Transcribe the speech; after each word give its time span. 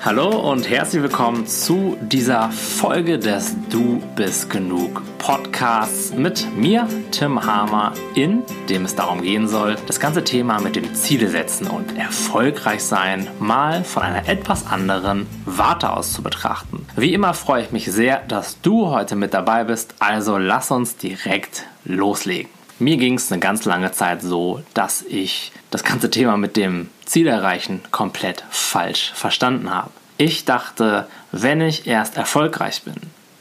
Hallo 0.00 0.28
und 0.52 0.70
herzlich 0.70 1.02
willkommen 1.02 1.48
zu 1.48 1.96
dieser 2.00 2.52
Folge 2.52 3.18
des 3.18 3.56
Du 3.68 4.00
bist 4.14 4.48
genug 4.48 5.02
Podcasts 5.18 6.14
mit 6.14 6.46
mir, 6.56 6.88
Tim 7.10 7.44
Hamer, 7.44 7.92
in 8.14 8.44
dem 8.68 8.84
es 8.84 8.94
darum 8.94 9.22
gehen 9.22 9.48
soll, 9.48 9.76
das 9.88 9.98
ganze 9.98 10.22
Thema 10.22 10.60
mit 10.60 10.76
dem 10.76 10.94
Ziele 10.94 11.28
setzen 11.28 11.66
und 11.66 11.98
erfolgreich 11.98 12.84
sein 12.84 13.26
mal 13.40 13.82
von 13.82 14.04
einer 14.04 14.28
etwas 14.28 14.68
anderen 14.68 15.26
Warte 15.44 15.92
aus 15.92 16.12
zu 16.12 16.22
betrachten. 16.22 16.86
Wie 16.94 17.12
immer 17.12 17.34
freue 17.34 17.64
ich 17.64 17.72
mich 17.72 17.90
sehr, 17.90 18.20
dass 18.20 18.60
du 18.60 18.86
heute 18.90 19.16
mit 19.16 19.34
dabei 19.34 19.64
bist, 19.64 19.96
also 19.98 20.38
lass 20.38 20.70
uns 20.70 20.96
direkt 20.96 21.64
loslegen. 21.84 22.57
Mir 22.78 22.96
ging 22.96 23.14
es 23.14 23.32
eine 23.32 23.40
ganz 23.40 23.64
lange 23.64 23.92
Zeit 23.92 24.22
so, 24.22 24.62
dass 24.74 25.02
ich 25.02 25.52
das 25.70 25.84
ganze 25.84 26.10
Thema 26.10 26.36
mit 26.36 26.56
dem 26.56 26.88
Ziel 27.04 27.26
erreichen 27.26 27.80
komplett 27.90 28.44
falsch 28.50 29.12
verstanden 29.14 29.70
habe. 29.74 29.90
Ich 30.16 30.44
dachte, 30.44 31.06
wenn 31.32 31.60
ich 31.60 31.86
erst 31.86 32.16
erfolgreich 32.16 32.82
bin, 32.82 32.94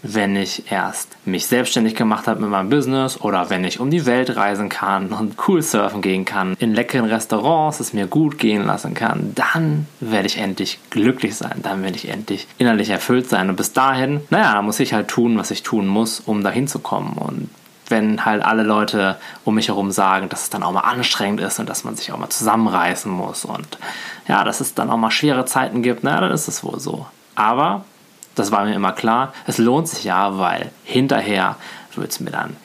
wenn 0.03 0.35
ich 0.35 0.71
erst 0.71 1.17
mich 1.25 1.47
selbstständig 1.47 1.95
gemacht 1.95 2.27
habe 2.27 2.41
mit 2.41 2.49
meinem 2.49 2.69
Business 2.69 3.19
oder 3.19 3.49
wenn 3.49 3.63
ich 3.63 3.79
um 3.79 3.89
die 3.89 4.05
Welt 4.05 4.35
reisen 4.35 4.69
kann 4.69 5.11
und 5.11 5.35
cool 5.47 5.61
surfen 5.61 6.01
gehen 6.01 6.23
kann, 6.23 6.55
in 6.59 6.73
leckeren 6.73 7.05
Restaurants 7.05 7.79
es 7.79 7.93
mir 7.93 8.07
gut 8.07 8.37
gehen 8.37 8.65
lassen 8.65 8.93
kann, 8.93 9.33
dann 9.35 9.87
werde 9.99 10.27
ich 10.27 10.37
endlich 10.37 10.79
glücklich 10.89 11.35
sein, 11.35 11.59
dann 11.63 11.83
werde 11.83 11.97
ich 11.97 12.09
endlich 12.09 12.47
innerlich 12.57 12.89
erfüllt 12.89 13.27
sein. 13.29 13.49
Und 13.49 13.55
bis 13.55 13.73
dahin, 13.73 14.21
naja, 14.29 14.61
muss 14.61 14.79
ich 14.79 14.93
halt 14.93 15.07
tun, 15.07 15.37
was 15.37 15.51
ich 15.51 15.63
tun 15.63 15.87
muss, 15.87 16.19
um 16.19 16.43
dahin 16.43 16.67
zu 16.67 16.79
kommen. 16.79 17.17
Und 17.17 17.49
wenn 17.89 18.25
halt 18.25 18.43
alle 18.43 18.63
Leute 18.63 19.17
um 19.45 19.55
mich 19.55 19.69
herum 19.69 19.91
sagen, 19.91 20.29
dass 20.29 20.43
es 20.43 20.49
dann 20.49 20.63
auch 20.63 20.71
mal 20.71 20.81
anstrengend 20.81 21.41
ist 21.41 21.59
und 21.59 21.69
dass 21.69 21.83
man 21.83 21.95
sich 21.95 22.11
auch 22.11 22.17
mal 22.17 22.29
zusammenreißen 22.29 23.11
muss 23.11 23.45
und 23.45 23.77
ja, 24.27 24.43
dass 24.43 24.61
es 24.61 24.73
dann 24.73 24.89
auch 24.89 24.97
mal 24.97 25.11
schwere 25.11 25.45
Zeiten 25.45 25.81
gibt, 25.81 26.03
na, 26.03 26.19
dann 26.19 26.31
ist 26.31 26.47
es 26.47 26.63
wohl 26.63 26.79
so. 26.79 27.05
Aber, 27.35 27.85
das 28.35 28.51
war 28.51 28.65
mir 28.65 28.75
immer 28.75 28.91
klar, 28.91 29.33
es 29.45 29.57
lohnt 29.57 29.87
sich 29.87 30.03
ja, 30.03 30.37
weil 30.37 30.71
hinterher 30.83 31.55
wird 31.95 32.11
es 32.11 32.19
mir 32.19 32.31
dann 32.31 32.55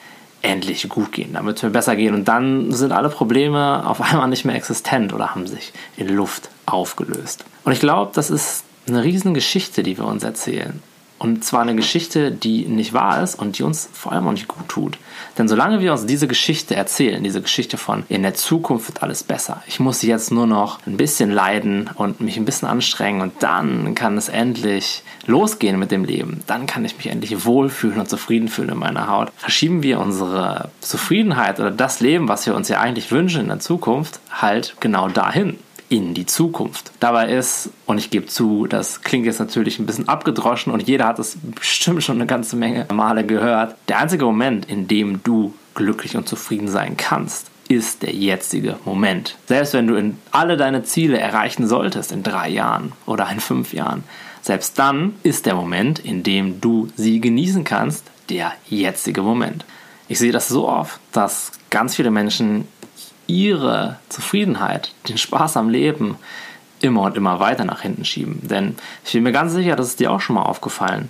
endlich 0.41 0.87
gut 0.89 1.11
gehen, 1.13 1.33
dann 1.33 1.45
wird 1.45 1.57
es 1.57 1.63
mir 1.63 1.69
besser 1.69 1.95
gehen 1.95 2.13
und 2.13 2.27
dann 2.27 2.71
sind 2.71 2.91
alle 2.91 3.09
Probleme 3.09 3.87
auf 3.87 4.01
einmal 4.01 4.27
nicht 4.27 4.45
mehr 4.45 4.55
existent 4.55 5.13
oder 5.13 5.33
haben 5.33 5.47
sich 5.47 5.73
in 5.95 6.09
Luft 6.09 6.49
aufgelöst. 6.65 7.45
Und 7.63 7.71
ich 7.71 7.79
glaube, 7.79 8.11
das 8.13 8.29
ist 8.29 8.65
eine 8.87 9.03
riesen 9.03 9.33
Geschichte, 9.33 9.83
die 9.83 9.97
wir 9.97 10.05
uns 10.05 10.23
erzählen. 10.23 10.83
Und 11.23 11.45
zwar 11.45 11.61
eine 11.61 11.73
Geschichte, 11.73 12.31
die 12.31 12.65
nicht 12.65 12.91
wahr 12.91 13.23
ist 13.23 13.35
und 13.35 13.57
die 13.57 13.63
uns 13.63 13.89
vor 13.93 14.11
allem 14.11 14.27
auch 14.27 14.33
nicht 14.33 14.49
gut 14.49 14.67
tut. 14.67 14.97
Denn 15.37 15.47
solange 15.47 15.79
wir 15.79 15.93
uns 15.93 16.05
diese 16.05 16.27
Geschichte 16.27 16.75
erzählen, 16.75 17.23
diese 17.23 17.41
Geschichte 17.41 17.77
von 17.77 18.03
in 18.09 18.23
der 18.23 18.33
Zukunft 18.33 18.89
wird 18.89 19.03
alles 19.03 19.23
besser, 19.23 19.63
ich 19.65 19.79
muss 19.79 20.01
jetzt 20.01 20.33
nur 20.33 20.47
noch 20.47 20.85
ein 20.85 20.97
bisschen 20.97 21.31
leiden 21.31 21.89
und 21.95 22.19
mich 22.19 22.35
ein 22.35 22.43
bisschen 22.43 22.67
anstrengen 22.67 23.21
und 23.21 23.31
dann 23.39 23.95
kann 23.95 24.17
es 24.17 24.27
endlich 24.27 25.01
losgehen 25.25 25.79
mit 25.79 25.91
dem 25.91 26.03
Leben, 26.03 26.41
dann 26.45 26.67
kann 26.67 26.83
ich 26.83 26.97
mich 26.97 27.07
endlich 27.07 27.45
wohlfühlen 27.45 28.01
und 28.01 28.09
zufrieden 28.09 28.49
fühlen 28.49 28.69
in 28.69 28.77
meiner 28.77 29.07
Haut, 29.07 29.31
verschieben 29.37 29.81
wir 29.81 30.01
unsere 30.01 30.71
Zufriedenheit 30.81 31.57
oder 31.61 31.71
das 31.71 32.01
Leben, 32.01 32.27
was 32.27 32.45
wir 32.45 32.53
uns 32.53 32.67
ja 32.67 32.81
eigentlich 32.81 33.11
wünschen 33.11 33.43
in 33.43 33.47
der 33.47 33.59
Zukunft, 33.59 34.19
halt 34.29 34.75
genau 34.81 35.07
dahin 35.07 35.57
in 35.93 36.15
die 36.15 36.25
Zukunft. 36.25 36.91
Dabei 36.99 37.29
ist, 37.29 37.69
und 37.85 37.99
ich 37.99 38.09
gebe 38.09 38.25
zu, 38.25 38.65
das 38.65 39.03
klingt 39.03 39.27
jetzt 39.27 39.39
natürlich 39.39 39.77
ein 39.77 39.85
bisschen 39.85 40.09
abgedroschen 40.09 40.73
und 40.73 40.81
jeder 40.87 41.05
hat 41.05 41.19
es 41.19 41.37
bestimmt 41.43 42.03
schon 42.03 42.15
eine 42.15 42.25
ganze 42.25 42.55
Menge 42.55 42.87
Male 42.91 43.23
gehört, 43.23 43.75
der 43.87 43.99
einzige 43.99 44.25
Moment, 44.25 44.65
in 44.65 44.87
dem 44.87 45.21
du 45.21 45.53
glücklich 45.75 46.17
und 46.17 46.27
zufrieden 46.27 46.67
sein 46.67 46.97
kannst, 46.97 47.51
ist 47.69 48.01
der 48.01 48.11
jetzige 48.11 48.77
Moment. 48.85 49.37
Selbst 49.45 49.73
wenn 49.73 49.85
du 49.85 50.15
alle 50.31 50.57
deine 50.57 50.81
Ziele 50.81 51.19
erreichen 51.19 51.67
solltest 51.67 52.11
in 52.11 52.23
drei 52.23 52.49
Jahren 52.49 52.93
oder 53.05 53.29
in 53.29 53.39
fünf 53.39 53.71
Jahren, 53.71 54.03
selbst 54.41 54.79
dann 54.79 55.13
ist 55.21 55.45
der 55.45 55.53
Moment, 55.53 55.99
in 55.99 56.23
dem 56.23 56.59
du 56.59 56.87
sie 56.95 57.21
genießen 57.21 57.63
kannst, 57.63 58.09
der 58.29 58.51
jetzige 58.67 59.21
Moment. 59.21 59.63
Ich 60.07 60.17
sehe 60.17 60.31
das 60.31 60.47
so 60.47 60.67
oft, 60.67 60.99
dass 61.11 61.51
ganz 61.69 61.95
viele 61.95 62.09
Menschen 62.09 62.67
ihre 63.33 63.97
Zufriedenheit, 64.09 64.93
den 65.09 65.17
Spaß 65.17 65.57
am 65.57 65.69
Leben 65.69 66.17
immer 66.81 67.01
und 67.01 67.17
immer 67.17 67.39
weiter 67.39 67.65
nach 67.65 67.81
hinten 67.81 68.05
schieben. 68.05 68.39
Denn 68.47 68.75
ich 69.03 69.13
bin 69.13 69.23
mir 69.23 69.31
ganz 69.31 69.53
sicher, 69.53 69.75
das 69.75 69.87
ist 69.87 69.99
dir 69.99 70.11
auch 70.11 70.21
schon 70.21 70.35
mal 70.35 70.43
aufgefallen. 70.43 71.09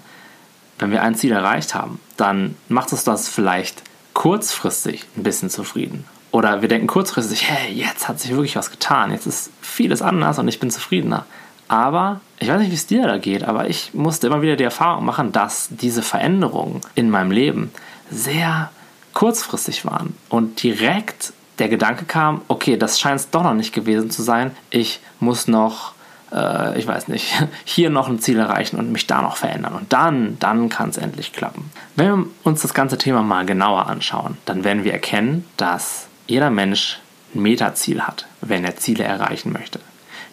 Wenn 0.79 0.91
wir 0.91 1.03
ein 1.03 1.16
Ziel 1.16 1.34
erreicht 1.34 1.75
haben, 1.75 2.00
dann 2.16 2.56
macht 2.69 2.91
uns 2.91 3.03
das 3.03 3.28
vielleicht 3.28 3.84
kurzfristig 4.13 5.06
ein 5.17 5.23
bisschen 5.23 5.50
zufrieden. 5.50 6.06
Oder 6.31 6.61
wir 6.61 6.69
denken 6.69 6.88
kurzfristig, 6.88 7.50
hey, 7.50 7.73
jetzt 7.73 8.07
hat 8.07 8.19
sich 8.19 8.31
wirklich 8.31 8.55
was 8.55 8.72
getan, 8.72 9.11
jetzt 9.11 9.28
ist 9.28 9.51
vieles 9.61 10.01
anders 10.01 10.40
und 10.40 10.47
ich 10.47 10.59
bin 10.59 10.72
zufriedener. 10.72 11.25
Aber 11.67 12.22
ich 12.40 12.47
weiß 12.47 12.59
nicht, 12.59 12.72
wie 12.72 12.75
es 12.75 12.88
dir 12.88 13.03
da 13.05 13.17
geht, 13.17 13.44
aber 13.44 13.69
ich 13.69 13.94
musste 13.94 14.28
immer 14.28 14.41
wieder 14.41 14.55
die 14.55 14.63
Erfahrung 14.63 15.05
machen, 15.05 15.31
dass 15.31 15.69
diese 15.72 16.01
Veränderungen 16.01 16.81
in 16.95 17.09
meinem 17.09 17.31
Leben 17.31 17.72
sehr 18.09 18.72
kurzfristig 19.13 19.85
waren 19.85 20.16
und 20.29 20.63
direkt 20.63 21.34
der 21.59 21.69
Gedanke 21.69 22.06
kam, 22.06 22.41
okay, 22.47 22.78
das 22.78 23.00
scheint 23.00 23.19
es 23.19 23.30
doch 23.30 23.44
noch 23.44 23.53
nicht 23.53 23.74
gewesen 23.74 24.09
zu 24.09 24.22
sein. 24.24 24.52
Ich 24.69 25.00
muss 25.19 25.47
noch, 25.47 25.94
äh, 26.31 26.78
ich 26.80 26.88
weiß 26.88 27.08
nicht, 27.08 27.34
hier 27.64 27.90
noch 27.90 28.08
ein 28.08 28.19
Ziel 28.19 28.40
erreichen 28.40 28.78
und 28.78 28.91
mich 28.91 29.08
da 29.08 29.22
noch 29.22 29.38
verändern. 29.38 29.74
Und 29.74 29.94
dann, 29.94 30.38
dann 30.40 30.69
kann 30.69 30.90
es 30.90 30.97
endlich 30.97 31.34
klappen. 31.34 31.72
Wenn 31.96 32.08
wir 32.08 32.25
uns 32.44 32.62
das 32.62 32.74
ganze 32.74 32.97
Thema 32.97 33.22
mal 33.22 33.46
genauer 33.46 33.88
anschauen, 33.88 34.38
dann 34.46 34.64
werden 34.64 34.84
wir 34.84 34.94
erkennen, 34.94 35.46
dass 35.58 36.08
jeder 36.28 36.50
Mensch 36.50 37.00
ein 37.36 37.41
Metaziel 37.41 38.02
hat, 38.02 38.28
wenn 38.41 38.64
er 38.64 38.78
Ziele 38.78 39.03
erreichen 39.03 39.52
möchte. 39.52 39.80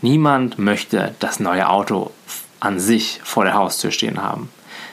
Niemand 0.02 0.58
möchte 0.58 1.14
das 1.18 1.40
neue 1.40 1.68
Auto 1.68 2.10
an 2.60 2.78
sich 2.78 3.20
vor 3.22 3.44
der 3.44 3.54
Haustür 3.54 3.90
stehen 3.90 4.22
haben. 4.22 4.50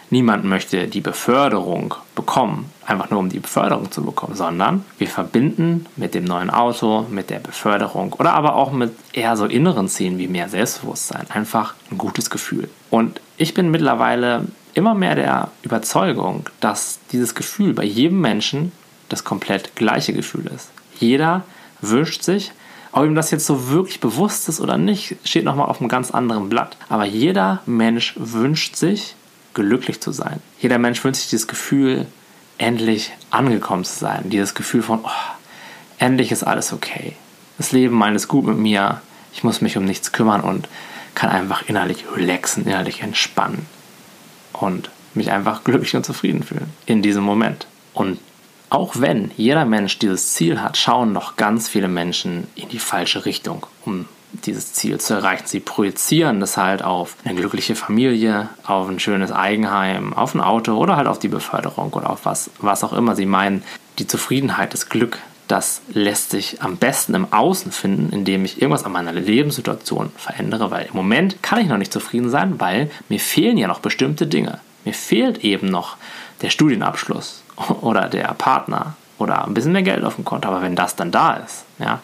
Niemand 0.10 0.46
möchte 0.46 0.88
die 0.88 1.02
Beförderung 1.02 1.96
bekommen, 2.16 2.72
einfach 2.86 3.10
nur 3.10 3.20
um 3.20 3.30
die 3.30 3.40
Beförderung 3.40 3.92
zu 3.92 4.04
bekommen, 4.04 4.36
sondern 4.36 4.86
wir 4.98 5.08
verbinden 5.08 5.86
mit 5.98 6.16
dem 6.16 6.24
neuen 6.24 6.50
Auto, 6.50 7.06
mit 7.10 7.30
der 7.30 7.40
Beförderung 7.40 8.14
oder 8.14 8.34
aber 8.34 8.56
auch 8.56 8.72
mit 8.72 8.94
eher 9.12 9.36
so 9.36 9.46
inneren 9.46 9.90
Zielen 9.90 10.18
wie 10.18 10.28
mehr 10.28 10.48
Selbstbewusstsein 10.48 11.30
einfach 11.30 11.74
ein 11.92 11.98
gutes 11.98 12.30
Gefühl. 12.30 12.70
Und 12.90 13.20
ich 13.36 13.54
bin 13.54 13.70
mittlerweile 13.70 14.46
immer 14.74 14.94
mehr 14.94 15.16
der 15.16 15.52
Überzeugung, 15.64 16.46
dass 16.62 17.00
dieses 17.12 17.36
Gefühl 17.36 17.74
bei 17.74 17.84
jedem 17.84 18.22
Menschen 18.22 18.72
das 19.10 19.26
komplett 19.26 19.76
gleiche 19.76 20.14
Gefühl 20.14 20.48
ist. 20.48 20.70
Jeder 21.00 21.44
wünscht 21.82 22.24
sich, 22.24 22.54
ob 22.94 23.04
ihm 23.04 23.16
das 23.16 23.32
jetzt 23.32 23.46
so 23.46 23.70
wirklich 23.70 24.00
bewusst 24.00 24.48
ist 24.48 24.62
oder 24.62 24.78
nicht, 24.78 25.18
steht 25.24 25.44
nochmal 25.44 25.68
auf 25.68 25.82
einem 25.82 25.90
ganz 25.90 26.12
anderen 26.12 26.48
Blatt. 26.48 26.78
Aber 26.88 27.06
jeder 27.06 27.62
Mensch 27.66 28.16
wünscht 28.18 28.76
sich 28.76 29.16
glücklich 29.58 30.02
zu 30.02 30.12
sein. 30.12 30.40
Jeder 30.60 30.78
Mensch 30.78 31.04
wünscht 31.04 31.22
sich 31.22 31.32
dieses 31.32 31.48
Gefühl, 31.48 32.06
endlich 32.60 33.12
angekommen 33.32 33.84
zu 33.84 33.98
sein. 33.98 34.30
Dieses 34.30 34.54
Gefühl 34.54 34.84
von, 34.84 35.00
oh, 35.04 35.10
endlich 35.98 36.32
ist 36.32 36.44
alles 36.44 36.74
okay. 36.74 37.14
Das 37.58 37.72
Leben 37.72 37.96
meint 37.96 38.16
es 38.16 38.28
gut 38.28 38.46
mit 38.46 38.58
mir. 38.58 39.02
Ich 39.34 39.44
muss 39.44 39.62
mich 39.62 39.76
um 39.78 39.86
nichts 39.86 40.12
kümmern 40.12 40.42
und 40.42 40.68
kann 41.16 41.32
einfach 41.32 41.64
innerlich 41.68 42.06
relaxen, 42.16 42.66
innerlich 42.66 43.02
entspannen. 43.02 43.66
Und 44.54 44.92
mich 45.16 45.32
einfach 45.32 45.64
glücklich 45.64 45.96
und 45.96 46.06
zufrieden 46.06 46.44
fühlen 46.44 46.70
in 46.86 47.02
diesem 47.02 47.24
Moment. 47.24 47.66
Und 47.94 48.20
auch 48.70 49.00
wenn 49.00 49.32
jeder 49.38 49.66
Mensch 49.66 49.98
dieses 49.98 50.34
Ziel 50.34 50.62
hat, 50.62 50.78
schauen 50.78 51.14
noch 51.14 51.36
ganz 51.36 51.68
viele 51.68 51.88
Menschen 51.88 52.48
in 52.54 52.70
die 52.70 52.80
falsche 52.80 53.26
Richtung, 53.26 53.66
um 53.86 54.06
dieses 54.32 54.74
Ziel 54.74 55.00
zu 55.00 55.14
erreichen. 55.14 55.46
Sie 55.48 55.60
projizieren 55.60 56.40
das 56.40 56.58
halt 56.58 56.84
auf 56.84 57.16
eine 57.24 57.36
glückliche 57.36 57.76
Familie, 57.76 58.50
auf 58.66 58.90
ein 58.90 59.00
schönes 59.00 59.32
Eigenheim, 59.32 60.14
auf 60.14 60.36
ein 60.36 60.42
Auto 60.42 60.74
oder 60.74 60.98
halt 60.98 61.08
auf 61.08 61.20
die 61.20 61.28
Beförderung 61.28 61.94
oder 61.94 62.10
auf 62.10 62.26
was, 62.26 62.50
was 62.60 62.84
auch 62.84 62.94
immer 62.94 63.16
sie 63.16 63.26
meinen. 63.26 63.64
Die 64.00 64.08
Zufriedenheit, 64.08 64.74
das 64.74 64.90
Glück, 64.90 65.20
das 65.48 65.82
lässt 65.94 66.32
sich 66.32 66.62
am 66.62 66.78
besten 66.78 67.14
im 67.14 67.32
Außen 67.32 67.72
finden, 67.72 68.12
indem 68.12 68.46
ich 68.46 68.62
irgendwas 68.62 68.84
an 68.84 68.92
meiner 68.92 69.14
Lebenssituation 69.14 70.12
verändere, 70.18 70.72
weil 70.72 70.88
im 70.88 70.96
Moment 70.96 71.42
kann 71.42 71.60
ich 71.60 71.68
noch 71.68 71.78
nicht 71.78 71.94
zufrieden 71.94 72.30
sein, 72.30 72.60
weil 72.60 72.92
mir 73.10 73.20
fehlen 73.20 73.58
ja 73.58 73.68
noch 73.68 73.80
bestimmte 73.80 74.28
Dinge. 74.28 74.60
Mir 74.84 74.94
fehlt 74.94 75.44
eben 75.44 75.68
noch 75.68 75.98
der 76.42 76.50
Studienabschluss 76.50 77.44
oder 77.82 78.08
der 78.10 78.34
Partner 78.34 78.96
oder 79.18 79.46
ein 79.46 79.54
bisschen 79.54 79.72
mehr 79.72 79.84
Geld 79.84 80.04
auf 80.04 80.16
dem 80.16 80.26
Konto. 80.26 80.48
Aber 80.48 80.62
wenn 80.62 80.76
das 80.76 80.96
dann 80.96 81.12
da 81.12 81.34
ist, 81.36 81.64
ja, 81.80 82.00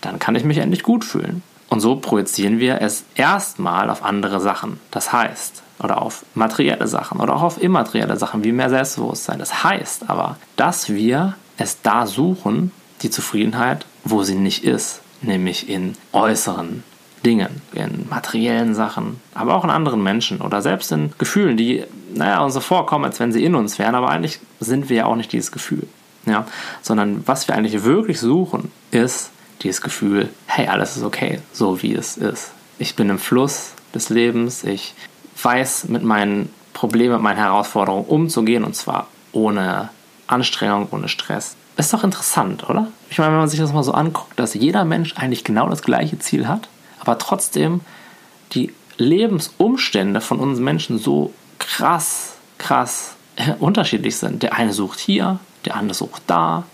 dann 0.00 0.18
kann 0.18 0.34
ich 0.34 0.44
mich 0.44 0.58
endlich 0.58 0.82
gut 0.82 1.04
fühlen. 1.04 1.42
Und 1.74 1.80
so 1.80 1.96
projizieren 1.96 2.60
wir 2.60 2.80
es 2.82 3.02
erstmal 3.16 3.90
auf 3.90 4.04
andere 4.04 4.38
Sachen. 4.38 4.78
Das 4.92 5.12
heißt, 5.12 5.64
oder 5.80 6.00
auf 6.00 6.24
materielle 6.36 6.86
Sachen 6.86 7.18
oder 7.18 7.34
auch 7.34 7.42
auf 7.42 7.60
immaterielle 7.60 8.16
Sachen 8.16 8.44
wie 8.44 8.52
mehr 8.52 8.70
Selbstbewusstsein. 8.70 9.40
Das 9.40 9.64
heißt 9.64 10.08
aber, 10.08 10.36
dass 10.54 10.90
wir 10.90 11.34
es 11.56 11.82
da 11.82 12.06
suchen, 12.06 12.70
die 13.02 13.10
Zufriedenheit, 13.10 13.86
wo 14.04 14.22
sie 14.22 14.36
nicht 14.36 14.62
ist, 14.62 15.00
nämlich 15.20 15.68
in 15.68 15.96
äußeren 16.12 16.84
Dingen, 17.26 17.60
in 17.72 18.08
materiellen 18.08 18.76
Sachen, 18.76 19.20
aber 19.34 19.56
auch 19.56 19.64
in 19.64 19.70
anderen 19.70 20.00
Menschen 20.00 20.42
oder 20.42 20.62
selbst 20.62 20.92
in 20.92 21.10
Gefühlen, 21.18 21.56
die, 21.56 21.82
naja, 22.14 22.40
uns 22.44 22.54
so 22.54 22.60
vorkommen, 22.60 23.04
als 23.04 23.18
wenn 23.18 23.32
sie 23.32 23.44
in 23.44 23.56
uns 23.56 23.80
wären, 23.80 23.96
aber 23.96 24.10
eigentlich 24.10 24.38
sind 24.60 24.90
wir 24.90 24.96
ja 24.98 25.06
auch 25.06 25.16
nicht 25.16 25.32
dieses 25.32 25.50
Gefühl. 25.50 25.88
Ja, 26.24 26.46
sondern 26.82 27.26
was 27.26 27.48
wir 27.48 27.56
eigentlich 27.56 27.82
wirklich 27.82 28.20
suchen, 28.20 28.70
ist 28.92 29.32
dieses 29.62 29.80
Gefühl, 29.80 30.28
hey, 30.46 30.68
alles 30.68 30.96
ist 30.96 31.04
okay, 31.04 31.40
so 31.52 31.82
wie 31.82 31.94
es 31.94 32.16
ist. 32.16 32.52
Ich 32.78 32.96
bin 32.96 33.08
im 33.08 33.18
Fluss, 33.18 33.74
des 33.94 34.08
Lebens. 34.08 34.64
Ich 34.64 34.94
weiß 35.42 35.88
mit 35.88 36.02
meinen 36.02 36.50
Problemen, 36.72 37.14
mit 37.14 37.22
meinen 37.22 37.38
Herausforderungen 37.38 38.04
umzugehen 38.04 38.64
und 38.64 38.74
zwar 38.74 39.08
ohne 39.32 39.90
Anstrengung, 40.26 40.88
ohne 40.90 41.08
Stress. 41.08 41.56
Ist 41.76 41.92
doch 41.92 42.04
interessant, 42.04 42.68
oder? 42.68 42.88
Ich 43.10 43.18
meine, 43.18 43.32
wenn 43.32 43.40
man 43.40 43.48
sich 43.48 43.60
das 43.60 43.72
mal 43.72 43.82
so 43.82 43.92
anguckt, 43.92 44.38
dass 44.38 44.54
jeder 44.54 44.84
Mensch 44.84 45.14
eigentlich 45.16 45.44
genau 45.44 45.68
das 45.68 45.82
gleiche 45.82 46.18
Ziel 46.18 46.46
hat, 46.46 46.68
aber 47.00 47.18
trotzdem 47.18 47.80
die 48.52 48.72
Lebensumstände 48.96 50.20
von 50.20 50.38
uns 50.38 50.60
Menschen 50.60 50.98
so 50.98 51.32
krass, 51.58 52.34
krass 52.58 53.16
unterschiedlich 53.58 54.16
sind. 54.16 54.44
Der 54.44 54.54
eine 54.54 54.72
sucht 54.72 55.00
hier, 55.00 55.40
der 55.64 55.76
andere 55.76 55.94
sucht 55.94 56.22
da, 56.28 56.64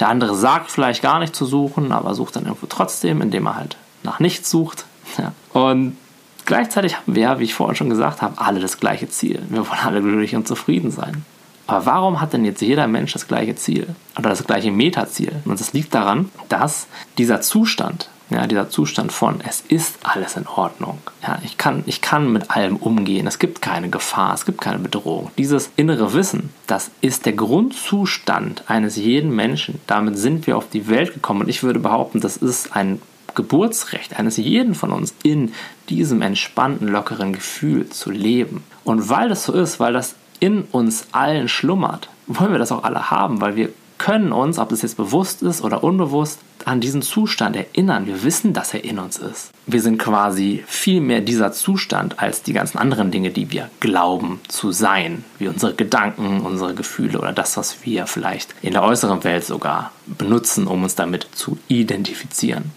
der 0.00 0.08
andere 0.08 0.34
sagt 0.34 0.70
vielleicht 0.70 1.02
gar 1.02 1.18
nicht 1.18 1.34
zu 1.34 1.46
suchen, 1.46 1.92
aber 1.92 2.14
sucht 2.14 2.36
dann 2.36 2.44
irgendwo 2.44 2.66
trotzdem, 2.66 3.20
indem 3.20 3.46
er 3.46 3.56
halt 3.56 3.76
nach 4.02 4.20
nichts 4.20 4.50
sucht. 4.50 4.84
Ja. 5.18 5.32
Und 5.52 5.98
gleichzeitig 6.46 6.96
haben 6.96 7.14
wir, 7.14 7.38
wie 7.38 7.44
ich 7.44 7.52
vorhin 7.52 7.76
schon 7.76 7.90
gesagt 7.90 8.22
habe, 8.22 8.40
alle 8.40 8.60
das 8.60 8.80
gleiche 8.80 9.10
Ziel. 9.10 9.42
Wir 9.50 9.68
wollen 9.68 9.80
alle 9.84 10.00
glücklich 10.00 10.34
und 10.34 10.48
zufrieden 10.48 10.90
sein. 10.90 11.26
Aber 11.66 11.84
warum 11.84 12.20
hat 12.20 12.32
denn 12.32 12.46
jetzt 12.46 12.62
jeder 12.62 12.86
Mensch 12.86 13.12
das 13.12 13.28
gleiche 13.28 13.54
Ziel 13.54 13.94
oder 14.18 14.30
das 14.30 14.44
gleiche 14.44 14.70
Metaziel? 14.70 15.32
Und 15.44 15.60
das 15.60 15.74
liegt 15.74 15.92
daran, 15.92 16.30
dass 16.48 16.86
dieser 17.18 17.42
Zustand, 17.42 18.08
ja, 18.32 18.46
dieser 18.46 18.70
Zustand 18.70 19.12
von 19.12 19.40
es 19.46 19.62
ist 19.68 19.98
alles 20.02 20.36
in 20.36 20.46
Ordnung. 20.46 20.98
Ja, 21.22 21.38
ich, 21.44 21.58
kann, 21.58 21.82
ich 21.86 22.00
kann 22.00 22.32
mit 22.32 22.50
allem 22.50 22.76
umgehen. 22.76 23.26
Es 23.26 23.38
gibt 23.38 23.62
keine 23.62 23.90
Gefahr, 23.90 24.34
es 24.34 24.44
gibt 24.44 24.60
keine 24.60 24.78
Bedrohung. 24.78 25.30
Dieses 25.38 25.70
innere 25.76 26.12
Wissen, 26.14 26.50
das 26.66 26.90
ist 27.00 27.26
der 27.26 27.32
Grundzustand 27.34 28.64
eines 28.68 28.96
jeden 28.96 29.34
Menschen. 29.34 29.80
Damit 29.86 30.18
sind 30.18 30.46
wir 30.46 30.56
auf 30.56 30.68
die 30.68 30.88
Welt 30.88 31.14
gekommen. 31.14 31.42
Und 31.42 31.48
ich 31.48 31.62
würde 31.62 31.80
behaupten, 31.80 32.20
das 32.20 32.36
ist 32.36 32.74
ein 32.76 33.00
Geburtsrecht 33.34 34.18
eines 34.18 34.36
jeden 34.36 34.74
von 34.74 34.92
uns, 34.92 35.14
in 35.22 35.52
diesem 35.88 36.22
entspannten, 36.22 36.88
lockeren 36.88 37.32
Gefühl 37.32 37.88
zu 37.88 38.10
leben. 38.10 38.62
Und 38.84 39.08
weil 39.08 39.28
das 39.28 39.44
so 39.44 39.52
ist, 39.52 39.80
weil 39.80 39.92
das 39.92 40.14
in 40.40 40.62
uns 40.72 41.06
allen 41.12 41.48
schlummert, 41.48 42.08
wollen 42.26 42.52
wir 42.52 42.58
das 42.58 42.72
auch 42.72 42.84
alle 42.84 43.10
haben, 43.10 43.40
weil 43.40 43.56
wir 43.56 43.70
können 43.98 44.32
uns, 44.32 44.58
ob 44.58 44.70
das 44.70 44.82
jetzt 44.82 44.96
bewusst 44.96 45.42
ist 45.42 45.62
oder 45.62 45.84
unbewusst, 45.84 46.40
an 46.64 46.80
diesen 46.80 47.02
Zustand 47.02 47.56
erinnern. 47.56 48.06
Wir 48.06 48.22
wissen, 48.22 48.52
dass 48.52 48.74
er 48.74 48.84
in 48.84 48.98
uns 48.98 49.18
ist. 49.18 49.50
Wir 49.66 49.80
sind 49.80 49.98
quasi 49.98 50.62
viel 50.66 51.00
mehr 51.00 51.20
dieser 51.20 51.52
Zustand 51.52 52.18
als 52.18 52.42
die 52.42 52.52
ganzen 52.52 52.78
anderen 52.78 53.10
Dinge, 53.10 53.30
die 53.30 53.50
wir 53.50 53.70
glauben 53.80 54.40
zu 54.48 54.72
sein, 54.72 55.24
wie 55.38 55.48
unsere 55.48 55.74
Gedanken, 55.74 56.40
unsere 56.40 56.74
Gefühle 56.74 57.18
oder 57.18 57.32
das, 57.32 57.56
was 57.56 57.84
wir 57.84 58.06
vielleicht 58.06 58.54
in 58.62 58.72
der 58.72 58.82
äußeren 58.82 59.24
Welt 59.24 59.44
sogar 59.44 59.92
benutzen, 60.06 60.66
um 60.66 60.82
uns 60.82 60.94
damit 60.94 61.26
zu 61.32 61.58
identifizieren. 61.68 62.72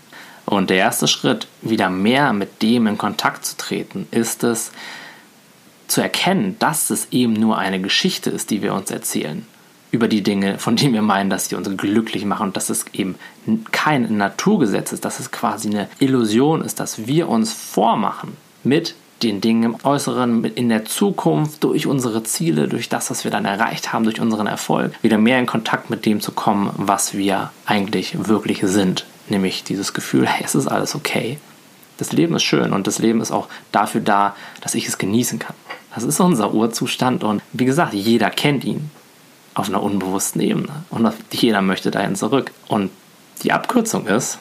Und 0.45 0.69
der 0.69 0.77
erste 0.77 1.07
Schritt, 1.07 1.47
wieder 1.61 1.89
mehr 1.89 2.33
mit 2.33 2.61
dem 2.61 2.85
in 2.87 2.97
Kontakt 2.97 3.45
zu 3.45 3.57
treten, 3.57 4.07
ist 4.11 4.43
es, 4.43 4.71
zu 5.87 6.01
erkennen, 6.01 6.55
dass 6.57 6.89
es 6.89 7.07
eben 7.11 7.33
nur 7.33 7.59
eine 7.59 7.79
Geschichte 7.79 8.31
ist, 8.31 8.49
die 8.49 8.63
wir 8.63 8.73
uns 8.73 8.89
erzählen 8.89 9.45
über 9.91 10.07
die 10.07 10.23
Dinge, 10.23 10.59
von 10.59 10.75
denen 10.75 10.93
wir 10.93 11.01
meinen, 11.01 11.29
dass 11.29 11.49
sie 11.49 11.55
uns 11.55 11.69
glücklich 11.77 12.25
machen 12.25 12.47
und 12.47 12.57
dass 12.57 12.69
es 12.69 12.85
eben 12.93 13.15
kein 13.71 14.17
Naturgesetz 14.17 14.91
ist, 14.91 15.05
dass 15.05 15.19
es 15.19 15.31
quasi 15.31 15.69
eine 15.69 15.87
Illusion 15.99 16.61
ist, 16.61 16.79
dass 16.79 17.07
wir 17.07 17.29
uns 17.29 17.53
vormachen 17.53 18.35
mit 18.63 18.95
den 19.23 19.41
Dingen 19.41 19.63
im 19.63 19.75
Äußeren, 19.83 20.43
in 20.43 20.69
der 20.69 20.85
Zukunft, 20.85 21.63
durch 21.63 21.87
unsere 21.87 22.23
Ziele, 22.23 22.67
durch 22.67 22.89
das, 22.89 23.09
was 23.09 23.23
wir 23.23 23.31
dann 23.31 23.45
erreicht 23.45 23.93
haben, 23.93 24.03
durch 24.03 24.19
unseren 24.19 24.47
Erfolg, 24.47 24.91
wieder 25.01 25.17
mehr 25.17 25.39
in 25.39 25.45
Kontakt 25.45 25.89
mit 25.89 26.05
dem 26.05 26.19
zu 26.19 26.31
kommen, 26.33 26.71
was 26.75 27.15
wir 27.15 27.51
eigentlich 27.65 28.27
wirklich 28.27 28.61
sind. 28.63 29.05
Nämlich 29.29 29.63
dieses 29.63 29.93
Gefühl, 29.93 30.27
hey, 30.27 30.43
es 30.43 30.53
ist 30.53 30.67
alles 30.67 30.95
okay. 30.95 31.39
Das 31.97 32.11
Leben 32.11 32.35
ist 32.35 32.43
schön 32.43 32.73
und 32.73 32.87
das 32.87 32.99
Leben 32.99 33.21
ist 33.21 33.31
auch 33.31 33.47
dafür 33.71 34.01
da, 34.01 34.35
dass 34.61 34.75
ich 34.75 34.87
es 34.87 34.97
genießen 34.97 35.39
kann. 35.39 35.55
Das 35.93 36.03
ist 36.03 36.19
unser 36.19 36.53
Urzustand 36.53 37.23
und 37.23 37.41
wie 37.53 37.63
gesagt, 37.63 37.93
jeder 37.93 38.29
kennt 38.29 38.65
ihn 38.65 38.91
auf 39.55 39.69
einer 39.69 39.81
unbewussten 39.81 40.41
Ebene 40.41 40.83
und 40.91 41.11
jeder 41.31 41.61
möchte 41.61 41.89
dahin 41.89 42.15
zurück. 42.15 42.51
Und 42.67 42.91
die 43.41 43.51
Abkürzung 43.51 44.05
ist, 44.05 44.37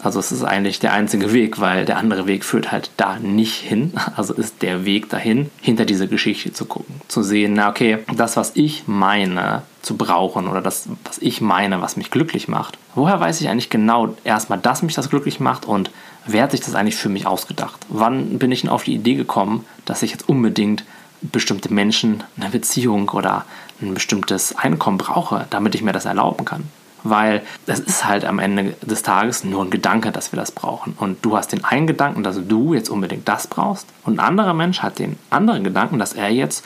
also 0.00 0.20
es 0.20 0.30
ist 0.30 0.44
eigentlich 0.44 0.78
der 0.78 0.92
einzige 0.92 1.32
Weg, 1.32 1.60
weil 1.60 1.84
der 1.84 1.96
andere 1.96 2.26
Weg 2.26 2.44
führt 2.44 2.70
halt 2.70 2.90
da 2.96 3.18
nicht 3.18 3.54
hin. 3.54 3.92
Also 4.16 4.34
ist 4.34 4.62
der 4.62 4.84
Weg 4.84 5.08
dahin, 5.10 5.50
hinter 5.60 5.84
diese 5.84 6.08
Geschichte 6.08 6.52
zu 6.52 6.64
gucken, 6.64 7.00
zu 7.06 7.22
sehen, 7.22 7.52
na 7.54 7.68
okay, 7.68 7.98
das, 8.16 8.36
was 8.36 8.52
ich 8.54 8.88
meine 8.88 9.62
zu 9.80 9.96
brauchen 9.96 10.48
oder 10.48 10.60
das, 10.60 10.88
was 11.04 11.18
ich 11.18 11.40
meine, 11.40 11.80
was 11.80 11.96
mich 11.96 12.10
glücklich 12.10 12.48
macht. 12.48 12.78
Woher 12.96 13.20
weiß 13.20 13.40
ich 13.40 13.48
eigentlich 13.48 13.70
genau 13.70 14.16
erstmal, 14.24 14.58
dass 14.58 14.82
mich 14.82 14.94
das 14.94 15.08
glücklich 15.08 15.38
macht 15.38 15.66
und 15.66 15.92
wer 16.26 16.42
hat 16.42 16.50
sich 16.50 16.60
das 16.60 16.74
eigentlich 16.74 16.96
für 16.96 17.08
mich 17.08 17.26
ausgedacht? 17.26 17.86
Wann 17.88 18.38
bin 18.38 18.50
ich 18.50 18.62
denn 18.62 18.70
auf 18.70 18.82
die 18.82 18.94
Idee 18.94 19.14
gekommen, 19.14 19.64
dass 19.84 20.02
ich 20.02 20.10
jetzt 20.10 20.28
unbedingt 20.28 20.84
bestimmte 21.20 21.72
Menschen, 21.72 22.22
eine 22.36 22.50
Beziehung 22.50 23.08
oder 23.10 23.44
ein 23.80 23.94
bestimmtes 23.94 24.56
Einkommen 24.56 24.98
brauche, 24.98 25.46
damit 25.50 25.74
ich 25.74 25.82
mir 25.82 25.92
das 25.92 26.04
erlauben 26.04 26.44
kann? 26.44 26.64
Weil 27.04 27.42
es 27.66 27.78
ist 27.78 28.04
halt 28.04 28.24
am 28.24 28.38
Ende 28.38 28.74
des 28.82 29.02
Tages 29.02 29.44
nur 29.44 29.64
ein 29.64 29.70
Gedanke, 29.70 30.10
dass 30.10 30.32
wir 30.32 30.38
das 30.38 30.50
brauchen. 30.50 30.94
Und 30.98 31.24
du 31.24 31.36
hast 31.36 31.52
den 31.52 31.64
einen 31.64 31.86
Gedanken, 31.86 32.22
dass 32.22 32.38
du 32.46 32.74
jetzt 32.74 32.88
unbedingt 32.88 33.28
das 33.28 33.46
brauchst. 33.46 33.86
Und 34.04 34.18
ein 34.18 34.26
anderer 34.26 34.54
Mensch 34.54 34.80
hat 34.80 34.98
den 34.98 35.16
anderen 35.30 35.62
Gedanken, 35.62 35.98
dass 35.98 36.12
er 36.12 36.28
jetzt 36.30 36.64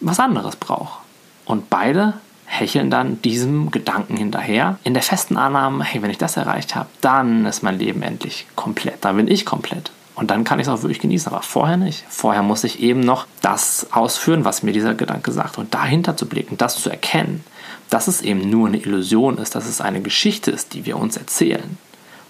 was 0.00 0.20
anderes 0.20 0.56
braucht. 0.56 1.00
Und 1.46 1.70
beide 1.70 2.14
hecheln 2.44 2.90
dann 2.90 3.20
diesem 3.22 3.70
Gedanken 3.70 4.16
hinterher, 4.16 4.78
in 4.84 4.92
der 4.92 5.02
festen 5.02 5.38
Annahme, 5.38 5.84
hey, 5.84 6.02
wenn 6.02 6.10
ich 6.10 6.18
das 6.18 6.36
erreicht 6.36 6.74
habe, 6.74 6.88
dann 7.00 7.46
ist 7.46 7.62
mein 7.62 7.78
Leben 7.78 8.02
endlich 8.02 8.46
komplett, 8.56 9.04
dann 9.04 9.16
bin 9.16 9.28
ich 9.28 9.46
komplett. 9.46 9.90
Und 10.14 10.30
dann 10.30 10.44
kann 10.44 10.60
ich 10.60 10.66
es 10.66 10.72
auch 10.72 10.82
wirklich 10.82 11.00
genießen, 11.00 11.32
aber 11.32 11.42
vorher 11.42 11.76
nicht. 11.76 12.04
Vorher 12.08 12.42
muss 12.42 12.64
ich 12.64 12.80
eben 12.80 13.00
noch 13.00 13.26
das 13.40 13.86
ausführen, 13.92 14.44
was 14.44 14.62
mir 14.62 14.72
dieser 14.72 14.94
Gedanke 14.94 15.32
sagt. 15.32 15.56
Und 15.56 15.72
dahinter 15.72 16.16
zu 16.16 16.26
blicken, 16.26 16.58
das 16.58 16.80
zu 16.80 16.90
erkennen, 16.90 17.44
dass 17.88 18.08
es 18.08 18.20
eben 18.20 18.48
nur 18.50 18.68
eine 18.68 18.78
Illusion 18.78 19.38
ist, 19.38 19.54
dass 19.54 19.66
es 19.66 19.80
eine 19.80 20.02
Geschichte 20.02 20.50
ist, 20.50 20.74
die 20.74 20.84
wir 20.84 20.98
uns 20.98 21.16
erzählen. 21.16 21.78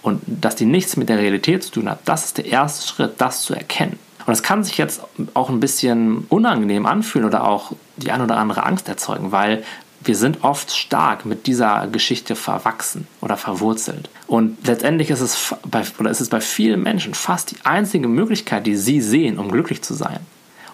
Und 0.01 0.21
dass 0.25 0.55
die 0.55 0.65
nichts 0.65 0.97
mit 0.97 1.09
der 1.09 1.17
Realität 1.17 1.63
zu 1.63 1.71
tun 1.71 1.89
hat, 1.89 1.99
das 2.05 2.25
ist 2.25 2.37
der 2.37 2.45
erste 2.45 2.87
Schritt, 2.87 3.15
das 3.19 3.41
zu 3.41 3.53
erkennen. 3.53 3.99
Und 4.25 4.33
es 4.33 4.43
kann 4.43 4.63
sich 4.63 4.77
jetzt 4.77 5.01
auch 5.33 5.49
ein 5.49 5.59
bisschen 5.59 6.25
unangenehm 6.29 6.85
anfühlen 6.85 7.27
oder 7.27 7.47
auch 7.47 7.73
die 7.97 8.11
ein 8.11 8.21
oder 8.21 8.37
andere 8.37 8.65
Angst 8.65 8.87
erzeugen, 8.87 9.31
weil 9.31 9.63
wir 10.03 10.15
sind 10.15 10.43
oft 10.43 10.71
stark 10.71 11.25
mit 11.25 11.47
dieser 11.47 11.87
Geschichte 11.87 12.35
verwachsen 12.35 13.07
oder 13.21 13.37
verwurzelt. 13.37 14.09
Und 14.27 14.67
letztendlich 14.67 15.09
ist 15.09 15.21
es 15.21 15.55
bei, 15.65 15.83
oder 15.99 16.09
ist 16.09 16.21
es 16.21 16.29
bei 16.29 16.41
vielen 16.41 16.83
Menschen 16.83 17.13
fast 17.13 17.51
die 17.51 17.57
einzige 17.63 18.07
Möglichkeit, 18.07 18.65
die 18.65 18.75
sie 18.75 19.01
sehen, 19.01 19.39
um 19.39 19.51
glücklich 19.51 19.81
zu 19.81 19.93
sein. 19.93 20.19